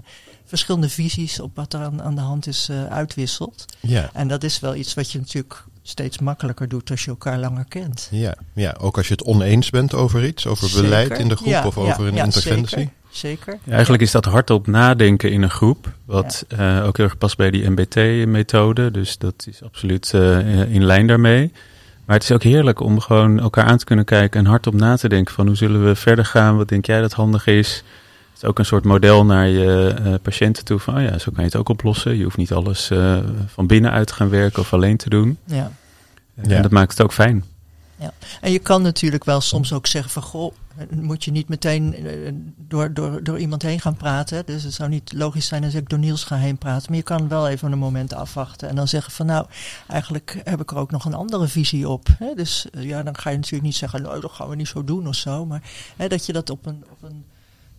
verschillende 0.45 0.89
visies 0.89 1.41
op 1.41 1.57
wat 1.57 1.73
er 1.73 1.81
aan, 1.81 2.03
aan 2.03 2.15
de 2.15 2.21
hand 2.21 2.47
is 2.47 2.69
eh, 2.69 2.87
uitwisselt. 2.87 3.65
Ja. 3.81 4.11
En 4.13 4.29
dat 4.29 4.45
is 4.45 4.61
wel 4.61 4.75
iets 4.75 4.95
wat 4.95 5.11
je 5.11 5.19
natuurlijk 5.19 5.65
steeds 5.87 6.19
makkelijker 6.19 6.69
doet 6.69 6.91
als 6.91 7.05
je 7.05 7.11
elkaar 7.11 7.39
langer 7.39 7.65
kent. 7.69 8.09
Ja, 8.11 8.35
ja, 8.53 8.77
ook 8.81 8.97
als 8.97 9.07
je 9.09 9.13
het 9.13 9.23
oneens 9.23 9.71
bent 9.71 9.95
over 9.95 10.25
iets, 10.25 10.47
over 10.47 10.69
Zeker. 10.69 10.83
beleid 10.83 11.19
in 11.19 11.29
de 11.29 11.37
groep 11.37 11.49
Ja, 11.49 11.67
of 11.67 11.79
over 11.79 12.05
ja, 12.05 12.09
een 12.09 12.15
ja, 12.15 12.25
interventie. 12.25 12.79
Zeker. 12.79 12.93
zeker. 13.11 13.59
Ja, 13.65 13.73
eigenlijk 13.73 14.03
is 14.03 14.11
dat 14.11 14.25
hardop 14.25 14.67
nadenken 14.67 15.31
in 15.31 15.43
een 15.43 15.51
groep, 15.51 15.93
wat 16.05 16.45
eh, 16.49 16.85
ook 16.87 16.97
heel 16.97 17.07
erg 17.07 17.19
past 17.19 17.37
bij 17.37 17.51
die 17.51 17.71
MBT-methode. 17.71 18.91
Dus 18.91 19.19
dat 19.19 19.47
is 19.49 19.63
absoluut 19.63 20.15
eh, 20.15 20.73
in 20.75 20.85
lijn 20.85 21.07
daarmee. 21.07 21.53
Maar 22.05 22.17
het 22.17 22.25
is 22.25 22.33
ook 22.33 22.43
heerlijk 22.43 22.81
om 22.81 23.01
gewoon 23.01 23.41
elkaar 23.41 23.65
aan 23.65 23.79
te 23.79 23.85
kunnen 23.85 24.05
kijken 24.05 24.41
en 24.41 24.47
hardop 24.47 24.75
na 24.75 24.97
te 24.97 25.09
denken 25.09 25.35
van 25.35 25.47
hoe 25.47 25.57
zullen 25.57 25.85
we 25.85 25.95
verder 25.95 26.25
gaan, 26.25 26.57
wat 26.57 26.69
denk 26.69 26.87
jij 26.87 27.01
dat 27.01 27.13
handig 27.13 27.47
is. 27.47 27.85
Is 28.45 28.51
ook 28.51 28.59
een 28.59 28.65
soort 28.65 28.85
model 28.85 29.25
naar 29.25 29.49
je 29.49 29.95
eh, 30.05 30.15
patiënten 30.23 30.65
toe 30.65 30.79
van, 30.79 30.97
oh 30.97 31.03
ja, 31.03 31.19
zo 31.19 31.33
kan 31.33 31.45
je 31.45 31.51
het 31.51 31.57
ook 31.57 31.69
oplossen. 31.69 32.17
Je 32.17 32.25
hoeft 32.25 32.37
niet 32.37 32.53
alles 32.53 32.91
eh, 32.91 33.19
van 33.47 33.67
binnenuit 33.67 34.07
te 34.07 34.15
gaan 34.15 34.29
werken 34.29 34.61
of 34.61 34.73
alleen 34.73 34.97
te 34.97 35.09
doen. 35.09 35.39
Ja. 35.45 35.73
Ja. 36.43 36.57
En 36.57 36.63
dat 36.63 36.71
maakt 36.71 36.91
het 36.91 37.03
ook 37.03 37.13
fijn. 37.13 37.45
En 38.41 38.53
je 38.53 38.59
kan 38.59 38.83
natuurlijk 38.83 39.25
wel 39.25 39.41
soms 39.41 39.73
ook 39.73 39.87
zeggen 39.87 40.11
van 40.11 40.23
goh, 40.23 40.55
moet 40.91 41.25
je 41.25 41.31
niet 41.31 41.49
meteen 41.49 41.95
eh, 41.95 42.33
door, 42.57 42.95
door, 42.95 43.23
door 43.23 43.39
iemand 43.39 43.63
heen 43.63 43.81
gaan 43.81 43.97
praten. 43.97 44.47
Dus 44.47 44.63
het 44.63 44.73
zou 44.73 44.89
niet 44.89 45.13
logisch 45.13 45.47
zijn 45.47 45.65
als 45.65 45.75
ik 45.75 45.89
door 45.89 45.99
Niels 45.99 46.25
ga 46.25 46.37
heen 46.37 46.59
praten. 46.59 46.87
Maar 46.89 46.99
je 46.99 47.05
kan 47.05 47.29
wel 47.29 47.49
even 47.49 47.73
een 47.73 47.79
moment 47.79 48.15
afwachten 48.15 48.69
en 48.69 48.75
dan 48.75 48.89
zeggen 48.89 49.13
van 49.13 49.27
nou, 49.27 49.47
eigenlijk 49.89 50.41
heb 50.45 50.61
ik 50.61 50.71
er 50.71 50.77
ook 50.77 50.91
nog 50.91 51.05
een 51.05 51.15
andere 51.15 51.49
visie 51.49 51.89
op. 51.89 52.09
Hè? 52.19 52.35
Dus 52.35 52.67
eh, 52.71 52.85
ja, 52.85 53.03
dan 53.03 53.17
ga 53.17 53.31
je 53.31 53.37
natuurlijk 53.37 53.65
niet 53.65 53.77
zeggen, 53.77 54.03
nou 54.03 54.21
dat 54.21 54.33
gaan 54.33 54.49
we 54.49 54.57
niet 54.57 54.69
zo 54.69 54.85
doen 54.85 55.09
of 55.09 55.15
zo. 55.15 55.47
Maar 55.47 55.63
hè, 55.97 56.09
dat 56.09 56.27
je 56.27 56.33
dat 56.33 56.51
op 56.51 56.67
een, 56.67 56.85
op 56.91 57.03
een 57.03 57.25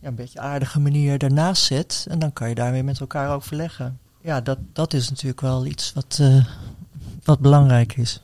ja, 0.05 0.11
een 0.11 0.15
beetje 0.17 0.39
aardige 0.39 0.79
manier 0.79 1.17
daarnaast 1.17 1.63
zet. 1.63 2.05
En 2.09 2.19
dan 2.19 2.33
kan 2.33 2.49
je 2.49 2.55
daar 2.55 2.71
weer 2.71 2.83
met 2.83 2.99
elkaar 2.99 3.35
overleggen. 3.35 3.99
Ja, 4.21 4.41
dat, 4.41 4.57
dat 4.73 4.93
is 4.93 5.09
natuurlijk 5.09 5.41
wel 5.41 5.65
iets 5.65 5.91
wat, 5.93 6.17
eh, 6.21 6.45
wat 7.23 7.39
belangrijk 7.39 7.95
is. 7.97 8.19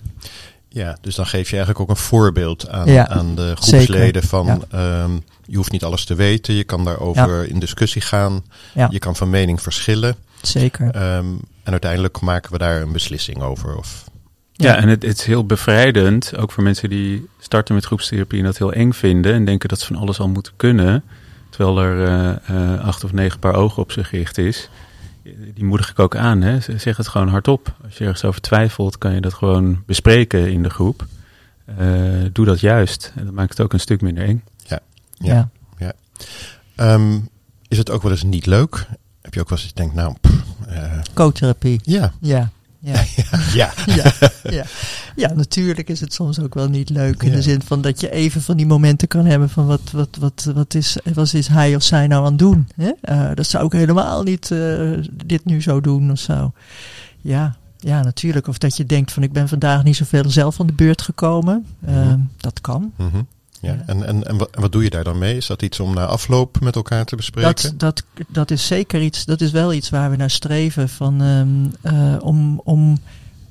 Ja, 0.69 0.97
dus 1.01 1.15
dan 1.15 1.25
geef 1.25 1.49
je 1.49 1.55
eigenlijk 1.55 1.79
ook 1.79 1.89
een 1.97 2.03
voorbeeld 2.03 2.69
aan, 2.69 2.87
Ja, 2.91 3.07
aan 3.07 3.35
de 3.35 3.53
groepsleden 3.55 3.95
zeker. 4.21 4.23
van 4.27 4.45
Ja. 4.45 4.59
ehm, 4.69 5.11
je 5.45 5.55
hoeft 5.55 5.71
niet 5.71 5.83
alles 5.83 6.05
te 6.05 6.15
weten, 6.15 6.53
je 6.53 6.63
kan 6.63 6.83
daarover 6.85 7.49
in 7.49 7.59
discussie 7.59 8.01
gaan, 8.01 8.43
Ja. 8.73 8.87
je 8.91 8.99
kan 8.99 9.15
van 9.15 9.29
mening 9.29 9.61
verschillen 9.61 10.15
Zeker. 10.41 10.91
ehm, 10.91 11.25
en 11.63 11.71
uiteindelijk 11.71 12.21
maken 12.21 12.51
we 12.51 12.57
daar 12.57 12.81
een 12.81 12.91
beslissing 12.91 13.41
over. 13.41 13.77
Of, 13.77 14.09
Ja, 14.53 14.75
en 14.75 14.87
het, 14.87 15.01
het 15.03 15.17
is 15.19 15.25
heel 15.25 15.45
bevrijdend, 15.45 16.37
ook 16.37 16.51
voor 16.51 16.63
mensen 16.63 16.89
die 16.89 17.27
starten 17.39 17.75
met 17.75 17.85
groepstherapie 17.85 18.39
en 18.39 18.45
dat 18.45 18.57
heel 18.57 18.73
eng 18.73 18.91
vinden 18.91 19.33
en 19.33 19.45
denken 19.45 19.69
dat 19.69 19.79
ze 19.79 19.85
van 19.85 19.95
alles 19.95 20.19
al 20.19 20.27
moeten 20.29 20.53
kunnen, 20.55 21.03
terwijl 21.51 21.79
er 21.79 22.05
eh, 22.05 22.73
eh, 22.73 22.79
acht 22.79 23.03
of 23.03 23.11
negen 23.11 23.39
paar 23.39 23.55
ogen 23.55 23.81
op 23.81 23.91
zich 23.91 24.09
gericht 24.09 24.37
is. 24.37 24.69
Die 25.53 25.63
moedig 25.65 25.89
ik 25.89 25.99
ook 25.99 26.15
aan, 26.15 26.41
hè. 26.41 26.59
zeg 26.59 26.97
het 26.97 27.07
gewoon 27.07 27.27
hardop. 27.27 27.75
Als 27.83 27.97
je 27.97 28.03
ergens 28.03 28.23
over 28.23 28.41
twijfelt, 28.41 28.97
kan 28.97 29.13
je 29.13 29.21
dat 29.21 29.33
gewoon 29.33 29.83
bespreken 29.85 30.51
in 30.51 30.63
de 30.63 30.69
groep. 30.69 31.05
Eh, 31.65 31.87
doe 32.31 32.45
dat 32.45 32.59
juist. 32.59 33.13
En 33.15 33.25
dat 33.25 33.33
maakt 33.33 33.49
het 33.49 33.61
ook 33.61 33.73
een 33.73 33.79
stuk 33.79 34.01
minder 34.01 34.23
eng. 34.23 34.43
Ja. 34.65 35.49
ja. 35.77 35.93
Ehm, 36.75 37.19
is 37.67 37.77
het 37.77 37.89
ook 37.89 38.01
wel 38.01 38.11
eens 38.11 38.23
niet 38.23 38.45
leuk? 38.45 38.87
Heb 39.21 39.33
je 39.33 39.39
ook 39.39 39.49
wel 39.49 39.57
eens 39.57 39.67
dat 39.67 39.77
je 39.77 39.83
denkt, 39.83 39.95
nou, 39.95 40.15
pff, 40.21 40.43
eh, 40.67 40.99
Co-therapie. 41.13 41.79
ja, 41.83 42.11
Ja. 42.19 42.51
Ja. 42.79 43.03
ja, 43.53 43.73
ja, 43.85 44.13
ja. 44.57 44.63
ja, 45.15 45.33
natuurlijk 45.33 45.89
is 45.89 45.99
het 45.99 46.13
soms 46.13 46.39
ook 46.39 46.53
wel 46.53 46.67
niet 46.69 46.89
leuk. 46.89 47.23
In 47.23 47.29
Ja. 47.29 47.35
de 47.35 47.41
zin 47.41 47.61
van 47.61 47.81
dat 47.81 47.99
je 48.01 48.11
even 48.11 48.41
van 48.41 48.57
die 48.57 48.65
momenten 48.65 49.07
kan 49.07 49.25
hebben 49.25 49.49
van 49.49 49.65
wat, 49.65 49.81
wat, 49.91 50.17
wat, 50.19 50.51
wat, 50.55 50.73
is, 50.73 50.97
wat 51.13 51.33
is 51.33 51.47
hij 51.47 51.75
of 51.75 51.83
zij 51.83 52.07
nou 52.07 52.21
aan 52.25 52.29
het 52.31 52.39
doen. 52.39 52.67
Hè? 52.75 52.91
Eh, 53.01 53.29
dat 53.33 53.47
zou 53.47 53.65
ik 53.65 53.71
helemaal 53.71 54.23
niet 54.23 54.51
eh, 54.51 54.91
dit 55.25 55.45
nu 55.45 55.61
zo 55.61 55.81
doen 55.81 56.11
of 56.11 56.19
zo. 56.19 56.51
Ja, 57.21 57.55
ja, 57.77 58.03
natuurlijk. 58.03 58.47
Of 58.47 58.57
dat 58.57 58.77
je 58.77 58.85
denkt 58.85 59.11
van 59.11 59.23
ik 59.23 59.31
ben 59.31 59.47
vandaag 59.47 59.83
niet 59.83 59.95
zoveel 59.95 60.29
zelf 60.29 60.59
aan 60.59 60.67
de 60.67 60.73
beurt 60.73 61.01
gekomen. 61.01 61.65
Eh, 61.85 61.95
Mhm. 61.95 62.19
Dat 62.37 62.61
kan. 62.61 62.91
Mhm. 62.97 63.17
ja. 63.17 63.23
Ja. 63.61 63.83
En, 63.85 64.05
en, 64.07 64.23
en, 64.27 64.37
wat, 64.37 64.71
doe 64.71 64.83
je 64.83 64.89
daar 64.89 65.03
dan 65.03 65.17
mee? 65.17 65.35
Is 65.37 65.47
dat 65.47 65.61
iets 65.61 65.79
om 65.79 65.93
na 65.93 66.05
afloop 66.05 66.59
met 66.59 66.75
elkaar 66.75 67.05
te 67.05 67.15
bespreken? 67.15 67.49
Dat, 67.53 67.73
dat, 67.77 68.03
dat 68.27 68.51
is 68.51 68.67
zeker 68.67 69.01
iets, 69.01 69.25
dat 69.25 69.41
is 69.41 69.51
wel 69.51 69.73
iets 69.73 69.89
waar 69.89 70.09
we 70.09 70.15
naar 70.15 70.29
streven. 70.29 70.89
Van, 70.89 71.21
ehm, 71.21 71.93
eh, 71.95 72.15
om, 72.23 72.61
om 72.63 72.97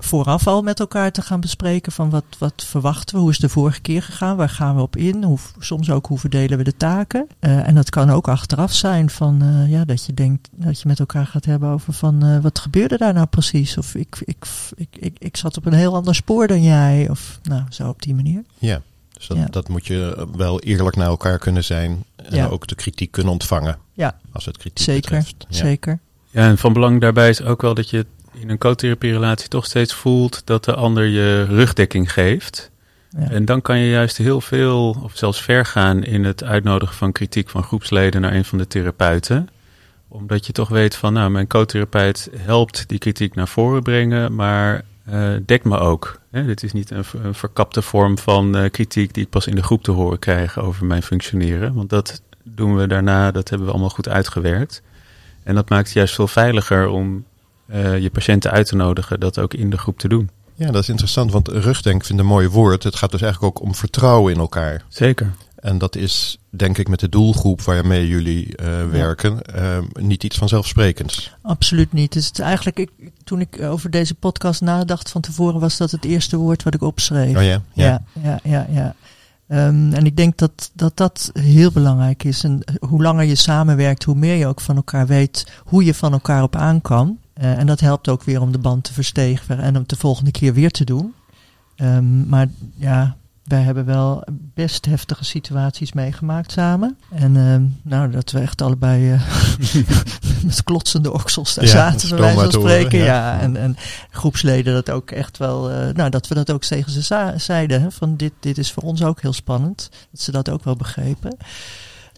vooraf 0.04 0.46
al 0.46 0.62
met 0.62 0.80
elkaar 0.80 1.12
te 1.12 1.22
gaan 1.22 1.40
bespreken 1.40 1.92
van 1.92 2.10
wat, 2.10 2.24
wat 2.38 2.64
verwachten 2.66 3.14
we, 3.14 3.20
hoe 3.20 3.30
is 3.30 3.38
de 3.38 3.48
vorige 3.48 3.80
keer 3.80 4.02
gegaan, 4.02 4.36
waar 4.36 4.48
gaan 4.48 4.76
we 4.76 4.82
op 4.82 4.96
in, 4.96 5.22
hoe, 5.22 5.38
soms 5.58 5.90
ook 5.90 6.06
hoe 6.06 6.18
verdelen 6.18 6.58
we 6.58 6.64
de 6.64 6.76
taken. 6.76 7.26
Eh, 7.38 7.66
en 7.68 7.74
dat 7.74 7.90
kan 7.90 8.10
ook 8.10 8.28
achteraf 8.28 8.74
zijn 8.74 9.10
van 9.10 9.42
eh, 9.42 9.70
ja, 9.70 9.84
dat 9.84 10.06
je 10.06 10.14
denkt 10.14 10.48
dat 10.52 10.80
je 10.80 10.88
met 10.88 10.98
elkaar 10.98 11.26
gaat 11.26 11.44
hebben 11.44 11.68
over 11.68 11.92
van 11.92 12.24
eh, 12.24 12.38
wat 12.38 12.58
gebeurde 12.58 12.98
daar 12.98 13.14
nou 13.14 13.26
precies? 13.26 13.78
Of 13.78 13.94
ik, 13.94 14.16
ik, 14.24 14.44
ik, 14.76 14.88
ik, 14.98 15.16
ik 15.18 15.36
zat 15.36 15.56
op 15.56 15.66
een 15.66 15.72
heel 15.72 15.94
ander 15.94 16.14
spoor 16.14 16.46
dan 16.46 16.62
jij, 16.62 17.06
of 17.10 17.38
nou 17.42 17.62
zo 17.68 17.88
op 17.88 18.02
die 18.02 18.14
manier. 18.14 18.42
Ja, 18.58 18.80
dus 19.12 19.26
dat, 19.26 19.36
Ja. 19.36 19.46
dat 19.50 19.68
moet 19.68 19.86
je 19.86 20.28
wel 20.36 20.60
eerlijk 20.60 20.96
naar 20.96 21.06
elkaar 21.06 21.38
kunnen 21.38 21.64
zijn 21.64 22.04
en 22.16 22.36
Ja. 22.36 22.46
ook 22.46 22.66
de 22.66 22.74
kritiek 22.74 23.10
kunnen 23.10 23.32
ontvangen. 23.32 23.78
Ja. 23.92 24.16
Als 24.32 24.44
het 24.44 24.56
kritiek 24.56 24.84
Zeker, 24.84 25.10
betreft. 25.10 25.46
Ja. 25.48 25.56
zeker. 25.56 25.98
Ja, 26.30 26.48
en 26.48 26.58
van 26.58 26.72
belang 26.72 27.00
daarbij 27.00 27.28
is 27.28 27.42
ook 27.42 27.62
wel 27.62 27.74
dat 27.74 27.90
je 27.90 28.06
in 28.40 28.50
een 28.50 28.58
co-therapie-relatie 28.58 29.48
toch 29.48 29.64
steeds 29.64 29.94
voelt 29.94 30.42
dat 30.44 30.64
de 30.64 30.74
ander 30.74 31.04
je 31.04 31.44
rugdekking 31.44 32.12
geeft. 32.12 32.70
Ja. 33.10 33.30
En 33.30 33.44
dan 33.44 33.62
kan 33.62 33.78
je 33.78 33.90
juist 33.90 34.16
heel 34.16 34.40
veel, 34.40 34.96
of 35.02 35.16
zelfs 35.16 35.42
ver 35.42 35.66
gaan 35.66 36.04
in 36.04 36.24
het 36.24 36.44
uitnodigen 36.44 36.96
van 36.96 37.12
kritiek 37.12 37.48
van 37.48 37.62
groepsleden 37.62 38.20
naar 38.20 38.32
een 38.32 38.44
van 38.44 38.58
de 38.58 38.66
therapeuten. 38.66 39.48
Omdat 40.08 40.46
je 40.46 40.52
toch 40.52 40.68
weet 40.68 40.96
van, 40.96 41.12
nou, 41.12 41.30
mijn 41.30 41.46
co-therapeut 41.46 42.30
helpt 42.36 42.88
die 42.88 42.98
kritiek 42.98 43.34
naar 43.34 43.48
voren 43.48 43.82
brengen, 43.82 44.34
maar 44.34 44.84
eh 45.04 45.34
dekt 45.46 45.64
me 45.64 45.78
ook. 45.78 46.20
Hè, 46.30 46.44
dit 46.44 46.62
is 46.62 46.72
niet 46.72 46.90
een 46.90 47.34
verkapte 47.34 47.82
vorm 47.82 48.18
van 48.18 48.56
eh, 48.56 48.70
kritiek 48.70 49.14
die 49.14 49.24
ik 49.24 49.30
pas 49.30 49.46
in 49.46 49.54
de 49.54 49.62
groep 49.62 49.82
te 49.82 49.90
horen 49.90 50.18
krijg 50.18 50.58
over 50.58 50.86
mijn 50.86 51.02
functioneren. 51.02 51.74
Want 51.74 51.90
dat 51.90 52.22
doen 52.42 52.76
we 52.76 52.86
daarna, 52.86 53.30
dat 53.30 53.48
hebben 53.48 53.66
we 53.66 53.72
allemaal 53.72 53.90
goed 53.90 54.08
uitgewerkt. 54.08 54.82
En 55.42 55.54
dat 55.54 55.68
maakt 55.68 55.84
het 55.84 55.94
juist 55.94 56.14
veel 56.14 56.28
veiliger 56.28 56.88
om 56.88 57.24
eh, 57.70 57.98
je 57.98 58.10
patiënten 58.10 58.50
uit 58.50 58.66
te 58.66 58.76
nodigen 58.76 59.20
dat 59.20 59.38
ook 59.38 59.54
in 59.54 59.70
de 59.70 59.78
groep 59.78 59.98
te 59.98 60.08
doen. 60.08 60.30
Ja, 60.54 60.70
dat 60.70 60.82
is 60.82 60.88
interessant, 60.88 61.32
want 61.32 61.48
rugdenk 61.48 62.04
vind 62.04 62.18
ik 62.18 62.24
een 62.24 62.30
mooi 62.30 62.48
woord. 62.48 62.82
Het 62.82 62.96
gaat 62.96 63.10
dus 63.10 63.22
eigenlijk 63.22 63.56
ook 63.56 63.66
om 63.66 63.74
vertrouwen 63.74 64.32
in 64.32 64.38
elkaar. 64.38 64.84
Zeker. 64.88 65.32
En 65.60 65.78
dat 65.78 65.96
is, 65.96 66.38
denk 66.50 66.78
ik, 66.78 66.88
met 66.88 67.00
de 67.00 67.08
doelgroep 67.08 67.62
waarmee 67.62 68.08
jullie 68.08 68.56
eh, 68.56 68.66
werken, 68.90 69.42
eh, 69.42 69.78
niet 69.92 70.24
iets 70.24 70.38
vanzelfsprekends. 70.38 71.34
Absoluut 71.42 71.92
niet. 71.92 72.12
Dus 72.12 72.26
het 72.26 72.38
is 72.38 72.44
eigenlijk, 72.44 72.78
ik, 72.78 72.90
toen 73.24 73.40
ik 73.40 73.62
over 73.62 73.90
deze 73.90 74.14
podcast 74.14 74.60
nadacht 74.60 75.10
van 75.10 75.20
tevoren, 75.20 75.60
was 75.60 75.76
dat 75.76 75.90
het 75.90 76.04
eerste 76.04 76.36
woord 76.36 76.62
wat 76.62 76.74
ik 76.74 76.82
opschreef. 76.82 77.36
Oh 77.36 77.42
ja? 77.42 77.62
ja, 77.72 78.02
ja, 78.22 78.40
ja. 78.42 78.66
ja. 78.70 78.94
Ehm, 79.48 79.92
en 79.92 80.06
ik 80.06 80.16
denk 80.16 80.36
dat, 80.36 80.70
dat 80.72 80.96
dat 80.96 81.30
heel 81.32 81.70
belangrijk 81.70 82.24
is. 82.24 82.44
En 82.44 82.60
hoe 82.88 83.02
langer 83.02 83.24
je 83.24 83.34
samenwerkt, 83.34 84.04
hoe 84.04 84.14
meer 84.14 84.34
je 84.34 84.46
ook 84.46 84.60
van 84.60 84.76
elkaar 84.76 85.06
weet 85.06 85.46
hoe 85.64 85.84
je 85.84 85.94
van 85.94 86.12
elkaar 86.12 86.42
op 86.42 86.56
aan 86.56 86.80
kan. 86.80 87.18
Eh, 87.40 87.58
en 87.58 87.66
dat 87.66 87.80
helpt 87.80 88.08
ook 88.08 88.22
weer 88.22 88.40
om 88.40 88.52
de 88.52 88.58
band 88.58 88.84
te 88.84 88.92
verstevigen 88.92 89.58
en 89.58 89.76
om 89.76 89.82
de 89.86 89.96
volgende 89.96 90.30
keer 90.30 90.54
weer 90.54 90.70
te 90.70 90.84
doen. 90.84 91.14
Ehm, 91.76 92.28
maar 92.28 92.46
ja, 92.76 93.16
wij 93.44 93.60
hebben 93.60 93.84
wel 93.84 94.24
best 94.54 94.86
heftige 94.86 95.24
situaties 95.24 95.92
meegemaakt 95.92 96.52
samen. 96.52 96.98
En 97.10 97.36
ehm, 97.36 97.62
nou, 97.82 98.10
dat 98.10 98.30
we 98.30 98.40
echt 98.40 98.62
allebei 98.62 99.12
uh, 99.12 99.22
met 100.44 100.64
klotsende 100.64 101.12
oksels 101.12 101.54
daar 101.54 101.66
zaten, 101.66 102.08
bij 102.08 102.18
wijze 102.18 102.40
van 102.40 102.52
spreken. 102.52 102.98
ja. 102.98 103.04
ja, 103.04 103.40
en, 103.40 103.56
en 103.56 103.76
groepsleden 104.10 104.74
dat 104.74 104.90
ook 104.90 105.10
echt 105.10 105.38
wel, 105.38 105.70
uh, 105.70 105.88
nou, 105.94 106.10
dat 106.10 106.28
we 106.28 106.34
dat 106.34 106.50
ook 106.50 106.64
tegen 106.64 106.92
ze 106.92 107.32
zeiden. 107.36 107.82
Hè, 107.82 107.90
van 107.90 108.16
dit, 108.16 108.32
dit 108.40 108.58
is 108.58 108.72
voor 108.72 108.82
ons 108.82 109.02
ook 109.02 109.20
heel 109.20 109.32
spannend. 109.32 109.90
Dat 110.10 110.20
ze 110.20 110.32
dat 110.32 110.48
ook 110.48 110.64
wel 110.64 110.76
begrepen. 110.76 111.36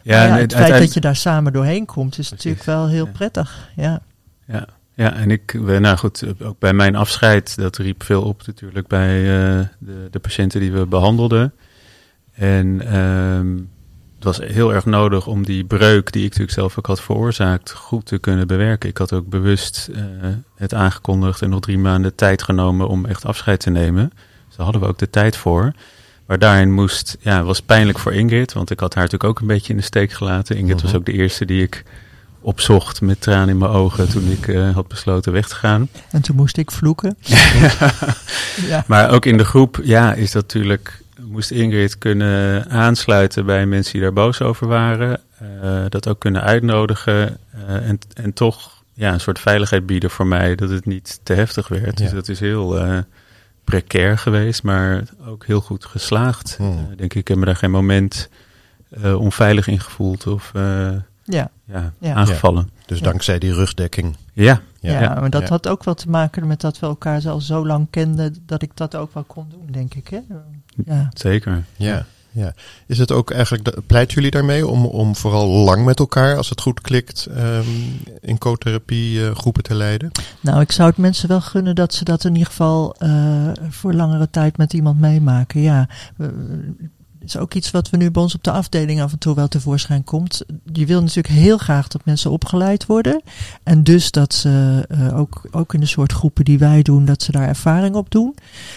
Ja, 0.03 0.25
ja 0.25 0.37
het 0.37 0.55
feit 0.55 0.79
dat 0.79 0.95
je 0.95 1.01
daar 1.01 1.17
samen 1.17 1.53
doorheen 1.53 1.87
komt, 1.87 2.19
is 2.19 2.31
natuurlijk 2.31 2.65
wel 2.65 2.89
heel 2.89 3.07
prettig. 3.07 3.71
Ja. 3.77 4.01
Ja. 4.47 4.67
Ja, 5.03 5.15
en 5.15 5.31
ik, 5.31 5.53
nou 5.61 5.97
goed, 5.97 6.25
ook 6.43 6.59
bij 6.59 6.73
mijn 6.73 6.97
afscheid, 6.97 7.57
dat 7.57 7.77
riep 7.77 8.03
veel 8.03 8.23
op 8.23 8.47
natuurlijk 8.47 8.87
bij 8.87 9.21
uh, 9.21 9.67
de, 9.79 10.09
de, 10.11 10.19
patiënten 10.19 10.61
die 10.61 10.73
we 10.73 10.87
behandelden. 10.87 11.53
En 12.33 12.97
um, 12.97 13.71
het 14.15 14.25
was 14.25 14.39
heel 14.39 14.75
erg 14.75 14.85
nodig 14.85 15.27
om 15.27 15.45
die 15.45 15.65
breuk 15.65 16.13
die 16.13 16.23
ik 16.23 16.29
natuurlijk 16.29 16.59
zelf 16.59 16.79
ook 16.79 16.87
had 16.87 17.01
veroorzaakt, 17.01 17.73
goed 17.73 18.07
te 18.07 18.19
kunnen 18.19 18.47
bewerken. 18.47 18.89
Ik 18.89 18.99
had 18.99 19.13
ook 19.13 19.29
bewust 19.29 19.89
uh, 19.91 19.99
het 20.57 20.75
aangekondigd 20.75 21.43
en 21.43 21.51
nog 21.51 21.61
drie 21.61 21.79
maanden 21.79 22.15
tijd 22.15 22.43
genomen 22.43 22.89
om 22.89 23.07
echt 23.07 23.25
afscheid 23.25 23.61
te 23.61 23.71
nemen. 23.71 24.11
Dus 24.47 24.57
daar 24.57 24.65
hadden 24.65 24.83
we 24.83 24.89
ook 24.89 24.99
de 24.99 25.11
tijd 25.11 25.37
voor. 25.37 25.73
Maar 26.27 26.39
daarin 26.39 26.73
moest, 26.73 27.17
ja, 27.21 27.43
was 27.43 27.63
pijnlijk 27.63 27.99
voor 27.99 28.13
Ingrid, 28.13 28.53
want 28.53 28.71
ik 28.71 28.81
had 28.81 28.95
haar 28.95 29.05
natuurlijk 29.05 29.31
ook 29.31 29.41
een 29.41 29.55
beetje 29.55 29.73
in 29.73 29.79
de 29.79 29.85
steek 29.85 30.13
gelaten. 30.13 30.57
Ingrid 30.57 30.83
was 30.83 30.91
mhm. 30.91 30.99
ook 30.99 31.07
de 31.07 31.13
eerste 31.13 31.45
die 31.45 31.63
ik 31.63 31.85
opzocht 32.43 33.01
met 33.01 33.21
tranen 33.21 33.49
in 33.49 33.59
mijn 33.59 33.71
ogen 33.71 34.09
toen 34.09 34.31
ik 34.31 34.47
uh, 34.47 34.75
had 34.75 34.89
besloten 34.89 35.33
weg 35.33 35.49
te 35.49 35.55
gaan. 35.55 35.89
En 36.11 36.23
toen 36.23 36.37
moest 36.37 36.57
ik 36.57 36.71
vloeken. 36.71 37.17
ja. 38.69 38.85
Maar 38.87 39.11
ook 39.11 39.27
in 39.27 39.37
de 39.37 39.45
groep, 39.45 39.81
ja, 39.83 40.15
is 40.15 40.33
dat 40.33 40.43
natuurlijk, 40.43 41.03
moest 41.21 41.51
Ingrid 41.51 41.99
kunnen 41.99 42.71
aansluiten 42.71 43.47
bij 43.47 43.67
mensen 43.67 43.93
die 43.93 44.03
daar 44.03 44.13
boos 44.13 44.41
over 44.41 44.67
waren. 44.67 45.21
Uh, 45.63 45.85
dat 45.89 46.09
ook 46.09 46.19
kunnen 46.19 46.43
uitnodigen 46.43 47.39
uh, 47.69 47.89
en, 47.89 47.99
en 48.15 48.33
toch 48.33 48.83
ja, 48.95 49.13
een 49.13 49.21
soort 49.21 49.39
veiligheid 49.39 49.87
bieden 49.87 50.11
voor 50.11 50.27
mij, 50.27 50.55
dat 50.55 50.71
het 50.71 50.87
niet 50.87 51.21
te 51.23 51.33
heftig 51.33 51.69
werd. 51.69 51.97
Dus 51.97 52.11
dat 52.11 52.29
is 52.29 52.41
heel 52.41 52.81
precair 53.65 54.19
geweest, 54.19 54.63
maar 54.63 55.03
ook 55.27 55.47
heel 55.47 55.61
goed 55.61 55.85
geslaagd. 55.85 56.55
Hmm. 56.57 56.87
denk 56.97 57.15
ik, 57.15 57.15
ik 57.15 57.29
heb 57.29 57.37
me 57.37 57.45
daar 57.45 57.57
geen 57.57 57.71
moment 57.71 58.29
onveilig 59.03 59.67
in 59.69 59.81
gevoeld 59.81 60.27
of 60.27 60.53
ja. 61.25 61.51
Ja, 61.99 62.15
aangevallen. 62.15 62.71
Dus 62.87 63.01
dankzij 63.01 63.39
die 63.39 63.55
rugdekking. 63.55 64.17
Ja. 64.33 64.61
Ja, 64.81 65.21
maar 65.21 65.31
dat 65.31 65.49
had 65.49 65.69
ook 65.69 65.85
wel 65.85 65.95
te 65.95 66.11
maken 66.11 66.47
met 66.47 66.61
dat 66.61 66.79
we 66.79 66.87
elkaar 66.87 67.29
al 67.29 67.41
zo 67.41 67.67
lang 67.67 67.87
kenden 67.91 68.37
dat 68.47 68.63
ik 68.63 68.71
dat 68.75 68.97
ook 68.97 69.15
wel 69.15 69.25
kon 69.25 69.47
doen, 69.49 69.67
denk 69.71 69.95
ik. 69.95 70.09
Hè? 70.09 70.21
Ja. 70.85 71.09
Zeker. 71.13 71.65
Ja. 71.77 72.07
Ja. 72.35 72.55
Is 72.87 72.99
het 72.99 73.13
ook 73.13 73.31
eigenlijk, 73.31 73.87
pleiten 73.87 74.15
jullie 74.15 74.31
daarmee 74.31 74.67
om, 74.67 74.87
om 74.87 75.17
vooral 75.17 75.49
lang 75.49 75.85
met 75.85 75.99
elkaar, 75.99 76.37
als 76.37 76.49
het 76.49 76.61
goed 76.61 76.81
klikt, 76.81 77.29
um, 77.37 78.01
in 78.21 78.39
co-therapie 78.39 79.19
uh, 79.19 79.31
groepen 79.35 79.63
te 79.63 79.75
leiden? 79.75 80.11
Nou, 80.41 80.61
ik 80.61 80.73
zou 80.73 80.89
het 80.89 80.99
mensen 80.99 81.29
wel 81.29 81.41
gunnen 81.41 81.75
dat 81.75 81.95
ze 81.95 82.05
dat 82.05 82.25
in 82.25 82.33
ieder 82.33 82.47
geval 82.47 82.97
uh, 82.99 83.51
voor 83.69 83.95
langere 83.95 84.31
tijd 84.31 84.57
met 84.57 84.73
iemand 84.73 85.01
meemaken. 85.01 85.61
Ja, 85.61 85.89
is 87.25 87.37
ook 87.37 87.55
iets 87.55 87.71
wat 87.71 87.91
we 87.91 87.97
nu 87.97 88.11
bij 88.11 88.23
ons 88.23 88.35
op 88.35 88.45
de 88.45 88.51
afdeling 88.51 89.03
af 89.03 89.13
en 89.13 89.19
toe 89.19 89.35
wel 89.35 89.49
tevoorschijn 89.49 90.05
komt. 90.05 90.45
Je 90.73 90.87
wil 90.87 91.01
natuurlijk 91.01 91.35
heel 91.35 91.59
graag 91.59 91.89
dat 91.89 92.05
mensen 92.05 92.31
opgeleid 92.31 92.87
worden. 92.87 93.23
En 93.63 93.83
dus 93.83 94.11
dat 94.11 94.35
ze 94.35 94.87
uh, 94.91 95.19
ook, 95.19 95.49
ook 95.51 95.75
in 95.75 95.81
de 95.81 95.87
soort 95.87 96.13
groepen 96.13 96.45
die 96.45 96.59
wij 96.59 96.83
doen, 96.83 97.05
dat 97.05 97.23
ze 97.23 97.33
daar 97.33 97.49
ervaring 97.49 97.95
op 97.95 98.11
doen. 98.11 98.35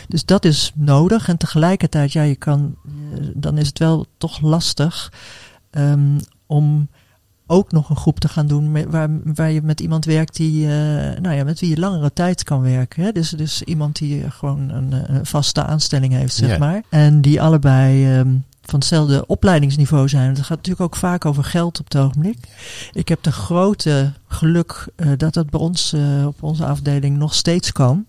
Dus 0.07 0.25
dat 0.25 0.45
is 0.45 0.71
nodig. 0.75 1.27
En 1.27 1.37
tegelijkertijd, 1.37 2.11
ja, 2.11 2.21
je 2.21 2.35
kan, 2.35 2.75
uh, 2.85 3.27
dan 3.33 3.57
is 3.57 3.67
het 3.67 3.79
wel 3.79 4.05
toch 4.17 4.41
lastig 4.41 5.11
um, 5.71 6.17
om 6.45 6.87
ook 7.47 7.71
nog 7.71 7.89
een 7.89 7.95
groep 7.95 8.19
te 8.19 8.27
gaan 8.27 8.47
doen 8.47 8.71
met, 8.71 8.85
waar, 8.89 9.09
waar 9.23 9.51
je 9.51 9.61
met 9.61 9.79
iemand 9.79 10.05
werkt 10.05 10.35
die, 10.35 10.65
uh, 10.65 10.69
nou 11.21 11.31
ja, 11.35 11.43
met 11.43 11.59
wie 11.59 11.69
je 11.69 11.79
langere 11.79 12.13
tijd 12.13 12.43
kan 12.43 12.61
werken. 12.61 13.03
Hè? 13.03 13.11
Dus, 13.11 13.29
dus 13.29 13.61
iemand 13.61 13.97
die 13.97 14.31
gewoon 14.31 14.69
een, 14.69 15.15
een 15.15 15.25
vaste 15.25 15.63
aanstelling 15.63 16.13
heeft, 16.13 16.35
zeg 16.35 16.57
maar. 16.57 16.83
En 16.89 17.21
die 17.21 17.41
allebei 17.41 18.17
um, 18.17 18.43
van 18.61 18.79
hetzelfde 18.79 19.25
opleidingsniveau 19.27 20.09
zijn. 20.09 20.29
Het 20.29 20.39
gaat 20.39 20.57
natuurlijk 20.57 20.81
ook 20.81 20.95
vaak 20.95 21.25
over 21.25 21.43
geld 21.43 21.79
op 21.79 21.85
het 21.85 21.97
ogenblik. 21.97 22.37
Ik 22.91 23.07
heb 23.07 23.23
de 23.23 23.31
grote 23.31 24.11
geluk 24.27 24.87
uh, 24.95 25.11
dat 25.17 25.33
dat 25.33 25.49
bij 25.49 25.59
ons 25.59 25.93
uh, 25.93 26.25
op 26.25 26.43
onze 26.43 26.65
afdeling 26.65 27.17
nog 27.17 27.33
steeds 27.33 27.71
kan. 27.71 28.05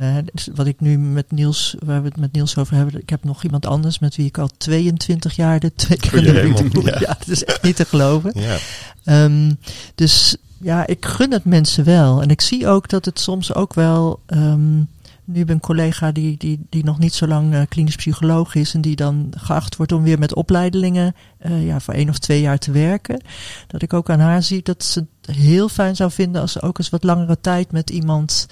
Uh, 0.00 0.16
wat 0.54 0.66
ik 0.66 0.80
nu 0.80 0.98
met 0.98 1.30
Niels, 1.30 1.76
waar 1.84 2.02
we 2.02 2.08
het 2.08 2.16
met 2.16 2.32
Niels 2.32 2.56
over 2.56 2.74
hebben, 2.74 3.00
ik 3.00 3.10
heb 3.10 3.24
nog 3.24 3.44
iemand 3.44 3.66
anders 3.66 3.98
met 3.98 4.16
wie 4.16 4.26
ik 4.26 4.38
al 4.38 4.48
22 4.56 5.36
jaar 5.36 5.60
de 5.60 5.74
twee 5.74 5.98
keer 5.98 6.44
in 6.44 6.54
de 6.54 6.68
doe. 6.68 6.84
Ja. 6.84 6.96
ja, 7.00 7.16
dat 7.18 7.28
is 7.28 7.44
echt 7.44 7.62
niet 7.62 7.76
te 7.76 7.84
geloven. 7.84 8.32
Ja. 8.34 9.24
Um, 9.24 9.58
dus 9.94 10.36
ja, 10.60 10.86
ik 10.86 11.06
gun 11.06 11.32
het 11.32 11.44
mensen 11.44 11.84
wel. 11.84 12.22
En 12.22 12.28
ik 12.28 12.40
zie 12.40 12.66
ook 12.66 12.88
dat 12.88 13.04
het 13.04 13.20
soms 13.20 13.54
ook 13.54 13.74
wel. 13.74 14.20
Um, 14.26 14.88
nu 15.28 15.44
ben 15.44 15.54
een 15.54 15.60
collega 15.60 16.12
die, 16.12 16.36
die, 16.36 16.66
die 16.68 16.84
nog 16.84 16.98
niet 16.98 17.14
zo 17.14 17.26
lang 17.26 17.54
uh, 17.54 17.62
klinisch 17.68 17.96
psycholoog 17.96 18.54
is 18.54 18.74
en 18.74 18.80
die 18.80 18.96
dan 18.96 19.32
geacht 19.36 19.76
wordt 19.76 19.92
om 19.92 20.02
weer 20.02 20.18
met 20.18 20.34
opleidelingen 20.34 21.14
uh, 21.46 21.66
ja, 21.66 21.80
voor 21.80 21.94
één 21.94 22.08
of 22.08 22.18
twee 22.18 22.40
jaar 22.40 22.58
te 22.58 22.70
werken. 22.70 23.22
Dat 23.66 23.82
ik 23.82 23.92
ook 23.92 24.10
aan 24.10 24.20
haar 24.20 24.42
zie 24.42 24.62
dat 24.62 24.84
ze 24.84 25.06
het 25.20 25.36
heel 25.36 25.68
fijn 25.68 25.96
zou 25.96 26.10
vinden 26.10 26.40
als 26.40 26.52
ze 26.52 26.62
ook 26.62 26.78
eens 26.78 26.88
wat 26.88 27.04
langere 27.04 27.40
tijd 27.40 27.72
met 27.72 27.90
iemand 27.90 28.46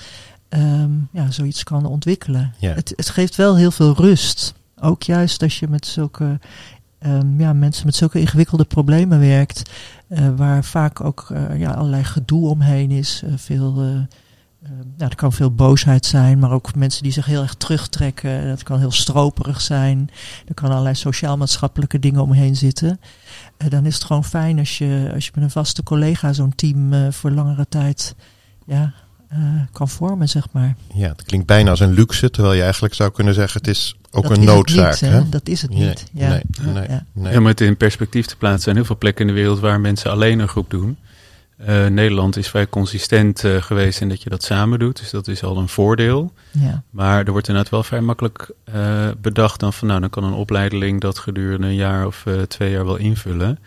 um, 0.48 1.08
ja, 1.12 1.30
zoiets 1.30 1.62
kan 1.62 1.86
ontwikkelen. 1.86 2.54
Ja. 2.58 2.72
Het, 2.72 2.92
het 2.96 3.08
geeft 3.08 3.36
wel 3.36 3.56
heel 3.56 3.70
veel 3.70 3.94
rust. 3.94 4.54
Ook 4.80 5.02
juist 5.02 5.42
als 5.42 5.58
je 5.58 5.68
met 5.68 5.86
zulke 5.86 6.38
um, 7.06 7.40
ja, 7.40 7.52
mensen 7.52 7.86
met 7.86 7.94
zulke 7.94 8.20
ingewikkelde 8.20 8.64
problemen 8.64 9.20
werkt, 9.20 9.70
uh, 10.08 10.28
waar 10.36 10.64
vaak 10.64 11.00
ook 11.00 11.28
uh, 11.32 11.58
ja, 11.58 11.70
allerlei 11.70 12.04
gedoe 12.04 12.48
omheen 12.48 12.90
is. 12.90 13.22
Uh, 13.24 13.32
veel, 13.36 13.84
ja, 14.96 15.08
er 15.08 15.14
kan 15.14 15.32
veel 15.32 15.50
boosheid 15.50 16.06
zijn, 16.06 16.38
maar 16.38 16.50
ook 16.50 16.74
mensen 16.74 17.02
die 17.02 17.12
zich 17.12 17.26
heel 17.26 17.42
erg 17.42 17.54
terugtrekken. 17.54 18.48
Dat 18.48 18.62
kan 18.62 18.78
heel 18.78 18.90
stroperig 18.90 19.60
zijn. 19.60 20.10
Er 20.46 20.54
kan 20.54 20.70
allerlei 20.70 20.94
sociaal-maatschappelijke 20.94 21.98
dingen 21.98 22.22
omheen 22.22 22.56
zitten. 22.56 23.00
dan 23.68 23.86
is 23.86 23.94
het 23.94 24.04
gewoon 24.04 24.24
fijn 24.24 24.58
als 24.58 24.78
je, 24.78 25.10
als 25.14 25.24
je 25.24 25.30
met 25.34 25.44
een 25.44 25.50
vaste 25.50 25.82
collega 25.82 26.32
zo'n 26.32 26.54
team 26.54 27.12
voor 27.12 27.30
langere 27.30 27.66
tijd 27.68 28.14
ja, 28.66 28.94
kan 29.72 29.88
vormen, 29.88 30.28
zeg 30.28 30.46
maar. 30.52 30.74
Ja, 30.94 31.08
het 31.08 31.22
klinkt 31.22 31.46
bijna 31.46 31.70
als 31.70 31.80
een 31.80 31.92
luxe, 31.92 32.30
terwijl 32.30 32.54
je 32.54 32.62
eigenlijk 32.62 32.94
zou 32.94 33.10
kunnen 33.10 33.34
zeggen 33.34 33.60
het 33.60 33.68
is 33.68 33.96
ook 34.10 34.22
dat 34.22 34.36
een 34.36 34.42
is 34.42 34.46
noodzaak. 34.46 35.00
Niet, 35.00 35.10
hè? 35.10 35.28
Dat 35.28 35.48
is 35.48 35.62
het 35.62 35.70
niet. 35.70 36.04
Ja. 36.12 36.28
Nee, 36.28 36.42
nee, 36.62 36.88
ja. 36.88 37.04
nee. 37.12 37.38
om 37.38 37.46
het 37.46 37.60
in 37.60 37.76
perspectief 37.76 38.26
te 38.26 38.36
plaatsen, 38.36 38.62
zijn 38.62 38.76
heel 38.76 38.84
veel 38.84 38.98
plekken 38.98 39.28
in 39.28 39.34
de 39.34 39.40
wereld 39.40 39.60
waar 39.60 39.80
mensen 39.80 40.10
alleen 40.10 40.38
een 40.38 40.48
groep 40.48 40.70
doen. 40.70 40.96
Uh, 41.68 41.86
Nederland 41.86 42.36
is 42.36 42.48
vrij 42.48 42.68
consistent 42.68 43.44
uh, 43.44 43.62
geweest 43.62 44.00
in 44.00 44.08
dat 44.08 44.22
je 44.22 44.30
dat 44.30 44.42
samen 44.42 44.78
doet, 44.78 44.98
dus 44.98 45.10
dat 45.10 45.28
is 45.28 45.42
al 45.42 45.56
een 45.56 45.68
voordeel. 45.68 46.32
Ja. 46.50 46.82
Maar 46.90 47.24
er 47.24 47.30
wordt 47.30 47.48
inderdaad 47.48 47.72
wel 47.72 47.82
vrij 47.82 48.00
makkelijk 48.00 48.50
uh, 48.74 49.08
bedacht 49.20 49.60
dan 49.60 49.72
van 49.72 49.88
nou, 49.88 50.00
dan 50.00 50.10
kan 50.10 50.24
een 50.24 50.32
opleideling 50.32 51.00
dat 51.00 51.18
gedurende 51.18 51.66
een 51.66 51.74
jaar 51.74 52.06
of 52.06 52.24
twee 52.48 52.70
jaar 52.70 52.84
wel 52.84 52.96
invullen. 52.96 53.58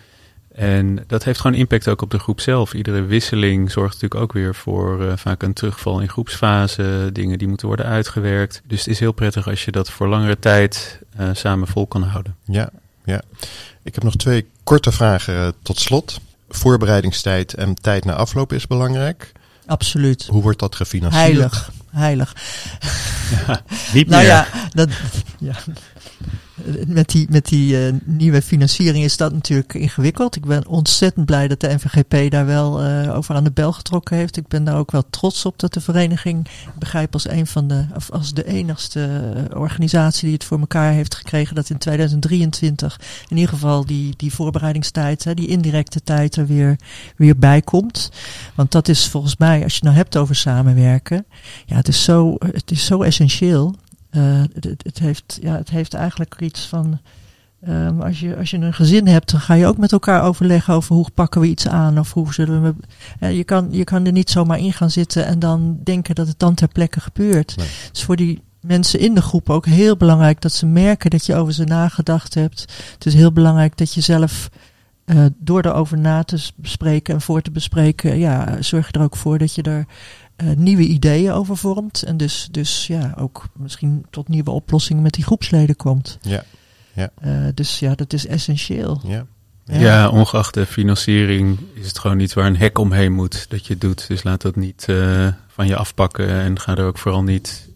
En 0.59 1.03
dat 1.07 1.23
heeft 1.23 1.39
gewoon 1.39 1.57
impact 1.57 1.87
ook 1.87 2.01
op 2.01 2.11
de 2.11 2.19
groep 2.19 2.41
zelf. 2.41 2.73
Iedere 2.73 3.01
wisseling 3.01 3.71
zorgt 3.71 3.93
natuurlijk 3.93 4.21
ook 4.21 4.33
weer 4.33 4.55
voor 4.55 5.01
uh, 5.01 5.13
vaak 5.15 5.43
een 5.43 5.53
terugval 5.53 5.99
in 5.99 6.09
groepsfase, 6.09 7.09
dingen 7.13 7.37
die 7.37 7.47
moeten 7.47 7.67
worden 7.67 7.85
uitgewerkt. 7.85 8.61
Dus 8.65 8.79
het 8.79 8.87
is 8.87 8.99
heel 8.99 9.11
prettig 9.11 9.47
als 9.47 9.65
je 9.65 9.71
dat 9.71 9.89
voor 9.89 10.07
langere 10.07 10.39
tijd 10.39 10.99
uh, 11.19 11.29
samen 11.33 11.67
vol 11.67 11.87
kan 11.87 12.03
houden. 12.03 12.35
Ja, 12.45 12.69
ja. 13.05 13.21
Ik 13.83 13.95
heb 13.95 14.03
nog 14.03 14.15
twee 14.15 14.47
korte 14.63 14.91
vragen 14.91 15.33
uh, 15.33 15.47
tot 15.61 15.79
slot. 15.79 16.19
Voorbereidingstijd 16.49 17.53
en 17.53 17.75
tijd 17.75 18.05
na 18.05 18.13
afloop 18.13 18.53
is 18.53 18.67
belangrijk. 18.67 19.31
Absoluut. 19.65 20.25
Hoe 20.25 20.41
wordt 20.41 20.59
dat 20.59 20.75
gefinancierd? 20.75 21.23
Heilig, 21.23 21.71
heilig. 21.89 22.35
Ja, 23.47 23.61
niet 23.93 24.07
nou 24.07 24.23
meer. 24.23 24.31
Nou 24.31 24.45
ja, 24.53 24.69
dat, 24.73 24.89
ja, 25.39 25.55
met 26.87 27.09
die, 27.09 27.27
met 27.29 27.45
die 27.45 27.87
uh, 27.87 27.93
nieuwe 28.05 28.41
financiering 28.41 29.03
is 29.03 29.17
dat 29.17 29.33
natuurlijk 29.33 29.73
ingewikkeld. 29.73 30.35
Ik 30.35 30.45
ben 30.45 30.67
ontzettend 30.67 31.25
blij 31.25 31.47
dat 31.47 31.59
de 31.59 31.73
NVGP 31.73 32.31
daar 32.31 32.45
wel 32.45 32.83
uh, 32.83 33.15
over 33.15 33.35
aan 33.35 33.43
de 33.43 33.51
bel 33.51 33.73
getrokken 33.73 34.17
heeft. 34.17 34.37
Ik 34.37 34.47
ben 34.47 34.63
daar 34.63 34.77
ook 34.77 34.91
wel 34.91 35.03
trots 35.09 35.45
op 35.45 35.59
dat 35.59 35.73
de 35.73 35.81
vereniging, 35.81 36.47
begrijp 36.79 37.13
als 37.13 37.29
een 37.29 37.47
van 37.47 37.67
de, 37.67 37.85
of 37.95 38.11
als 38.11 38.33
de 38.33 38.45
enigste 38.45 39.33
uh, 39.51 39.59
organisatie 39.59 40.23
die 40.23 40.33
het 40.33 40.43
voor 40.43 40.59
elkaar 40.59 40.91
heeft 40.91 41.15
gekregen, 41.15 41.55
dat 41.55 41.69
in 41.69 41.77
2023 41.77 42.99
in 43.27 43.37
ieder 43.37 43.53
geval 43.53 43.85
die, 43.85 44.13
die 44.17 44.33
voorbereidingstijd, 44.33 45.23
hè, 45.23 45.33
die 45.33 45.47
indirecte 45.47 46.03
tijd 46.03 46.35
er 46.35 46.47
weer, 46.47 46.75
weer 47.15 47.37
bij 47.37 47.61
komt. 47.61 48.11
Want 48.55 48.71
dat 48.71 48.87
is 48.87 49.07
volgens 49.07 49.37
mij, 49.37 49.63
als 49.63 49.71
je 49.71 49.77
het 49.77 49.83
nou 49.83 49.95
hebt 49.95 50.17
over 50.17 50.35
samenwerken, 50.35 51.25
ja, 51.65 51.75
het 51.75 51.87
is 51.87 52.03
zo, 52.03 52.35
het 52.39 52.71
is 52.71 52.85
zo 52.85 53.01
essentieel. 53.01 53.75
Uh, 54.11 54.41
het, 54.53 54.65
het, 54.83 54.99
heeft, 54.99 55.39
ja, 55.41 55.55
het 55.55 55.69
heeft 55.69 55.93
eigenlijk 55.93 56.41
iets 56.41 56.67
van 56.67 56.99
Um, 57.67 58.01
als, 58.01 58.19
je, 58.19 58.35
als 58.35 58.49
je 58.49 58.57
een 58.57 58.73
gezin 58.73 59.07
hebt, 59.07 59.31
dan 59.31 59.39
ga 59.39 59.53
je 59.53 59.65
ook 59.65 59.77
met 59.77 59.91
elkaar 59.91 60.23
overleggen 60.23 60.73
over 60.73 60.95
hoe 60.95 61.05
pakken 61.13 61.41
we 61.41 61.47
iets 61.47 61.67
aan 61.67 61.99
of 61.99 62.13
hoe 62.13 62.33
zullen 62.33 62.61
we. 62.63 62.75
Uh, 63.19 63.37
je, 63.37 63.43
kan, 63.43 63.67
je 63.71 63.83
kan 63.83 64.05
er 64.05 64.11
niet 64.11 64.29
zomaar 64.29 64.59
in 64.59 64.73
gaan 64.73 64.91
zitten 64.91 65.25
en 65.25 65.39
dan 65.39 65.79
denken 65.83 66.15
dat 66.15 66.27
het 66.27 66.39
dan 66.39 66.53
ter 66.53 66.67
plekke 66.67 66.99
gebeurt. 66.99 67.57
Nee. 67.57 67.67
Dus 67.91 68.03
voor 68.03 68.15
die 68.15 68.41
mensen 68.61 68.99
in 68.99 69.15
de 69.15 69.21
groep 69.21 69.49
ook 69.49 69.65
heel 69.65 69.97
belangrijk 69.97 70.41
dat 70.41 70.51
ze 70.51 70.65
merken 70.65 71.09
dat 71.09 71.25
je 71.25 71.35
over 71.35 71.53
ze 71.53 71.63
nagedacht 71.63 72.33
hebt. 72.33 72.65
Het 72.93 73.05
is 73.05 73.13
heel 73.13 73.31
belangrijk 73.31 73.77
dat 73.77 73.93
je 73.93 74.01
zelf 74.01 74.49
uh, 75.05 75.25
door 75.37 75.65
erover 75.65 75.97
na 75.97 76.23
te 76.23 76.51
bespreken 76.55 77.13
en 77.13 77.21
voor 77.21 77.41
te 77.41 77.51
bespreken, 77.51 78.17
ja, 78.17 78.61
zorg 78.61 78.91
er 78.91 79.01
ook 79.01 79.15
voor 79.15 79.37
dat 79.37 79.55
je 79.55 79.61
er 79.61 79.85
uh, 80.43 80.55
nieuwe 80.55 80.83
ideeën 80.83 81.31
over 81.31 81.57
vormt. 81.57 82.03
En 82.03 82.17
dus, 82.17 82.47
dus 82.51 82.87
ja, 82.87 83.13
ook 83.17 83.45
misschien 83.53 84.05
tot 84.09 84.27
nieuwe 84.27 84.51
oplossingen 84.51 85.03
met 85.03 85.13
die 85.13 85.23
groepsleden 85.23 85.75
komt. 85.75 86.17
Ja. 86.21 86.43
ja. 86.93 87.09
Uh, 87.25 87.47
dus 87.53 87.79
ja, 87.79 87.95
dat 87.95 88.13
is 88.13 88.27
essentieel. 88.27 89.01
Ja. 89.03 89.25
Ja. 89.65 89.79
ja. 89.79 90.09
ongeacht 90.09 90.53
de 90.53 90.65
financiering 90.65 91.59
is 91.73 91.87
het 91.87 91.99
gewoon 91.99 92.19
iets 92.19 92.33
waar 92.33 92.45
een 92.45 92.57
hek 92.57 92.77
omheen 92.77 93.13
moet 93.13 93.45
dat 93.49 93.67
je 93.67 93.77
doet. 93.77 94.07
Dus 94.07 94.23
laat 94.23 94.41
dat 94.41 94.55
niet 94.55 94.85
uh, 94.89 95.27
van 95.47 95.67
je 95.67 95.75
afpakken 95.75 96.29
en 96.29 96.59
ga 96.59 96.75
er 96.75 96.85
ook 96.85 96.97
vooral 96.97 97.23
niet 97.23 97.67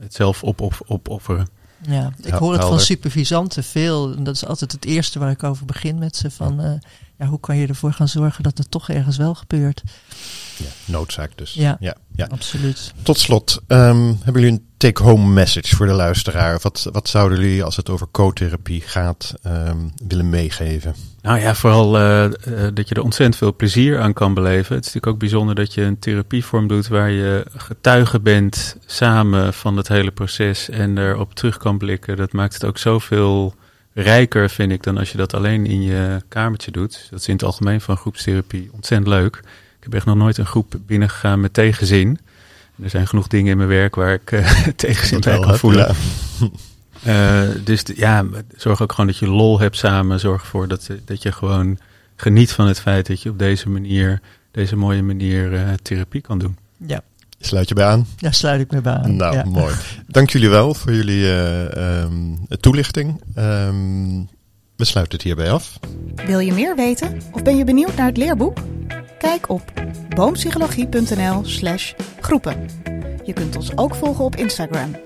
het 0.00 0.14
zelf 0.14 0.42
op, 0.42 0.60
op, 0.60 0.82
opofferen. 0.86 1.48
Ja, 1.80 2.12
ik 2.22 2.32
hoor 2.32 2.52
het 2.52 2.64
van 2.64 2.80
supervisanten 2.80 3.64
veel. 3.64 4.14
En 4.16 4.24
dat 4.24 4.34
is 4.34 4.46
altijd 4.46 4.72
het 4.72 4.84
eerste 4.84 5.18
waar 5.18 5.30
ik 5.30 5.42
over 5.42 5.66
begin 5.66 5.98
met 5.98 6.16
ze. 6.16 6.30
Van, 6.30 6.64
uh, 6.64 6.72
ja, 7.18 7.26
hoe 7.26 7.40
kan 7.40 7.56
je 7.56 7.66
ervoor 7.66 7.92
gaan 7.92 8.08
zorgen 8.08 8.42
dat 8.42 8.58
het 8.58 8.70
toch 8.70 8.88
ergens 8.88 9.16
wel 9.16 9.34
gebeurt? 9.34 9.82
Ja, 10.56 10.92
noodzaak 10.92 11.38
dus. 11.38 11.52
Ja, 11.52 11.76
ja, 11.80 11.96
ja. 12.14 12.26
absoluut. 12.26 12.92
Tot 13.02 13.18
slot, 13.18 13.60
um, 13.68 14.18
hebben 14.22 14.42
jullie 14.42 14.58
een 14.58 14.66
take-home 14.84 15.32
message 15.32 15.76
voor 15.76 15.86
de 15.86 15.92
luisteraar? 15.92 16.58
Wat, 16.62 16.88
wat 16.92 17.08
zouden 17.08 17.40
jullie, 17.40 17.64
als 17.64 17.76
het 17.76 17.90
over 17.90 18.06
co-therapie 18.10 18.80
gaat, 18.80 19.34
um, 19.46 19.92
willen 20.08 20.30
meegeven? 20.30 20.94
Nou 21.22 21.38
ja, 21.38 21.54
vooral 21.54 22.00
uh, 22.00 22.24
uh, 22.24 22.30
dat 22.74 22.88
je 22.88 22.94
er 22.94 23.02
ontzettend 23.02 23.36
veel 23.36 23.56
plezier 23.56 24.00
aan 24.00 24.12
kan 24.12 24.34
beleven. 24.34 24.74
Het 24.74 24.86
is 24.86 24.92
natuurlijk 24.92 25.06
ook 25.06 25.18
bijzonder 25.18 25.54
dat 25.54 25.74
je 25.74 25.82
een 25.82 25.98
therapievorm 25.98 26.68
doet 26.68 26.88
waar 26.88 27.10
je 27.10 27.46
getuige 27.56 28.20
bent 28.20 28.76
samen 28.86 29.54
van 29.54 29.76
het 29.76 29.88
hele 29.88 30.10
proces 30.10 30.68
en 30.68 30.98
erop 30.98 31.34
terug 31.34 31.56
kan 31.56 31.78
blikken. 31.78 32.16
Dat 32.16 32.32
maakt 32.32 32.54
het 32.54 32.64
ook 32.64 32.78
zoveel 32.78 33.54
rijker, 33.92 34.50
vind 34.50 34.72
ik, 34.72 34.82
dan 34.82 34.98
als 34.98 35.10
je 35.12 35.18
dat 35.18 35.34
alleen 35.34 35.66
in 35.66 35.82
je 35.82 36.22
kamertje 36.28 36.70
doet. 36.70 37.06
Dat 37.10 37.20
is 37.20 37.28
in 37.28 37.34
het 37.34 37.44
algemeen 37.44 37.80
van 37.80 37.96
groepstherapie 37.96 38.70
ontzettend 38.72 39.08
leuk. 39.08 39.36
Ik 39.78 39.84
heb 39.90 39.94
echt 39.94 40.06
nog 40.06 40.16
nooit 40.16 40.38
een 40.38 40.46
groep 40.46 40.74
binnengegaan 40.86 41.40
met 41.40 41.52
tegenzin. 41.52 42.18
Er 42.82 42.90
zijn 42.90 43.06
genoeg 43.06 43.26
dingen 43.26 43.50
in 43.50 43.56
mijn 43.56 43.68
werk 43.68 43.94
waar 43.94 44.12
ik 44.12 44.30
uh, 44.32 44.66
tegenzin 44.76 45.20
bij 45.20 45.38
kan 45.38 45.58
voelen. 45.58 45.94
Uh, 47.06 47.42
dus 47.64 47.82
ja, 47.94 48.24
zorg 48.56 48.82
ook 48.82 48.90
gewoon 48.90 49.06
dat 49.06 49.16
je 49.16 49.28
lol 49.28 49.60
hebt 49.60 49.76
samen. 49.76 50.20
Zorg 50.20 50.42
ervoor 50.42 50.68
dat, 50.68 50.90
dat 51.04 51.22
je 51.22 51.32
gewoon 51.32 51.78
geniet 52.16 52.52
van 52.52 52.66
het 52.66 52.80
feit 52.80 53.06
dat 53.06 53.22
je 53.22 53.30
op 53.30 53.38
deze 53.38 53.68
manier, 53.68 54.20
deze 54.50 54.76
mooie 54.76 55.02
manier 55.02 55.52
uh, 55.52 55.72
therapie 55.82 56.20
kan 56.20 56.38
doen. 56.38 56.56
Ja. 56.86 57.02
Sluit 57.38 57.68
je 57.68 57.74
bij 57.74 57.86
aan? 57.86 58.06
Ja, 58.16 58.30
sluit 58.30 58.60
ik 58.60 58.70
me 58.70 58.80
bij 58.80 58.92
aan. 58.92 59.16
Nou, 59.16 59.34
ja. 59.34 59.44
mooi. 59.44 59.74
Dank 60.06 60.30
jullie 60.30 60.48
wel 60.48 60.74
voor 60.74 60.92
jullie 60.92 61.22
uh, 61.22 62.02
um, 62.02 62.46
toelichting. 62.60 63.20
Um, 63.38 64.28
we 64.76 64.84
sluiten 64.84 65.14
het 65.14 65.22
hierbij 65.22 65.50
af. 65.50 65.78
Wil 66.26 66.38
je 66.38 66.52
meer 66.52 66.76
weten 66.76 67.20
of 67.32 67.42
ben 67.42 67.56
je 67.56 67.64
benieuwd 67.64 67.96
naar 67.96 68.06
het 68.06 68.16
leerboek? 68.16 68.58
Kijk 69.24 69.48
op 69.48 69.62
boompsychologie.nl 70.08 71.44
slash 71.44 71.92
groepen. 72.20 72.68
Je 73.22 73.32
kunt 73.32 73.56
ons 73.56 73.76
ook 73.76 73.94
volgen 73.94 74.24
op 74.24 74.36
Instagram. 74.36 74.96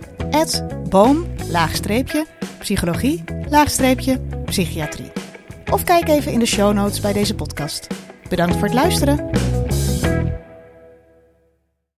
boom, 0.89 1.27
laagstreepje, 1.51 2.27
psychologie, 2.59 3.25
laagstreepje, 3.49 4.21
psychiatrie. 4.45 5.13
Of 5.71 5.85
kijk 5.85 6.09
even 6.09 6.33
in 6.33 6.39
de 6.39 6.47
show 6.47 6.73
notes 6.73 7.01
bij 7.01 7.13
deze 7.13 7.35
podcast. 7.35 7.87
Bedankt 8.29 8.55
voor 8.55 8.65
het 8.65 8.75
luisteren. 8.75 9.31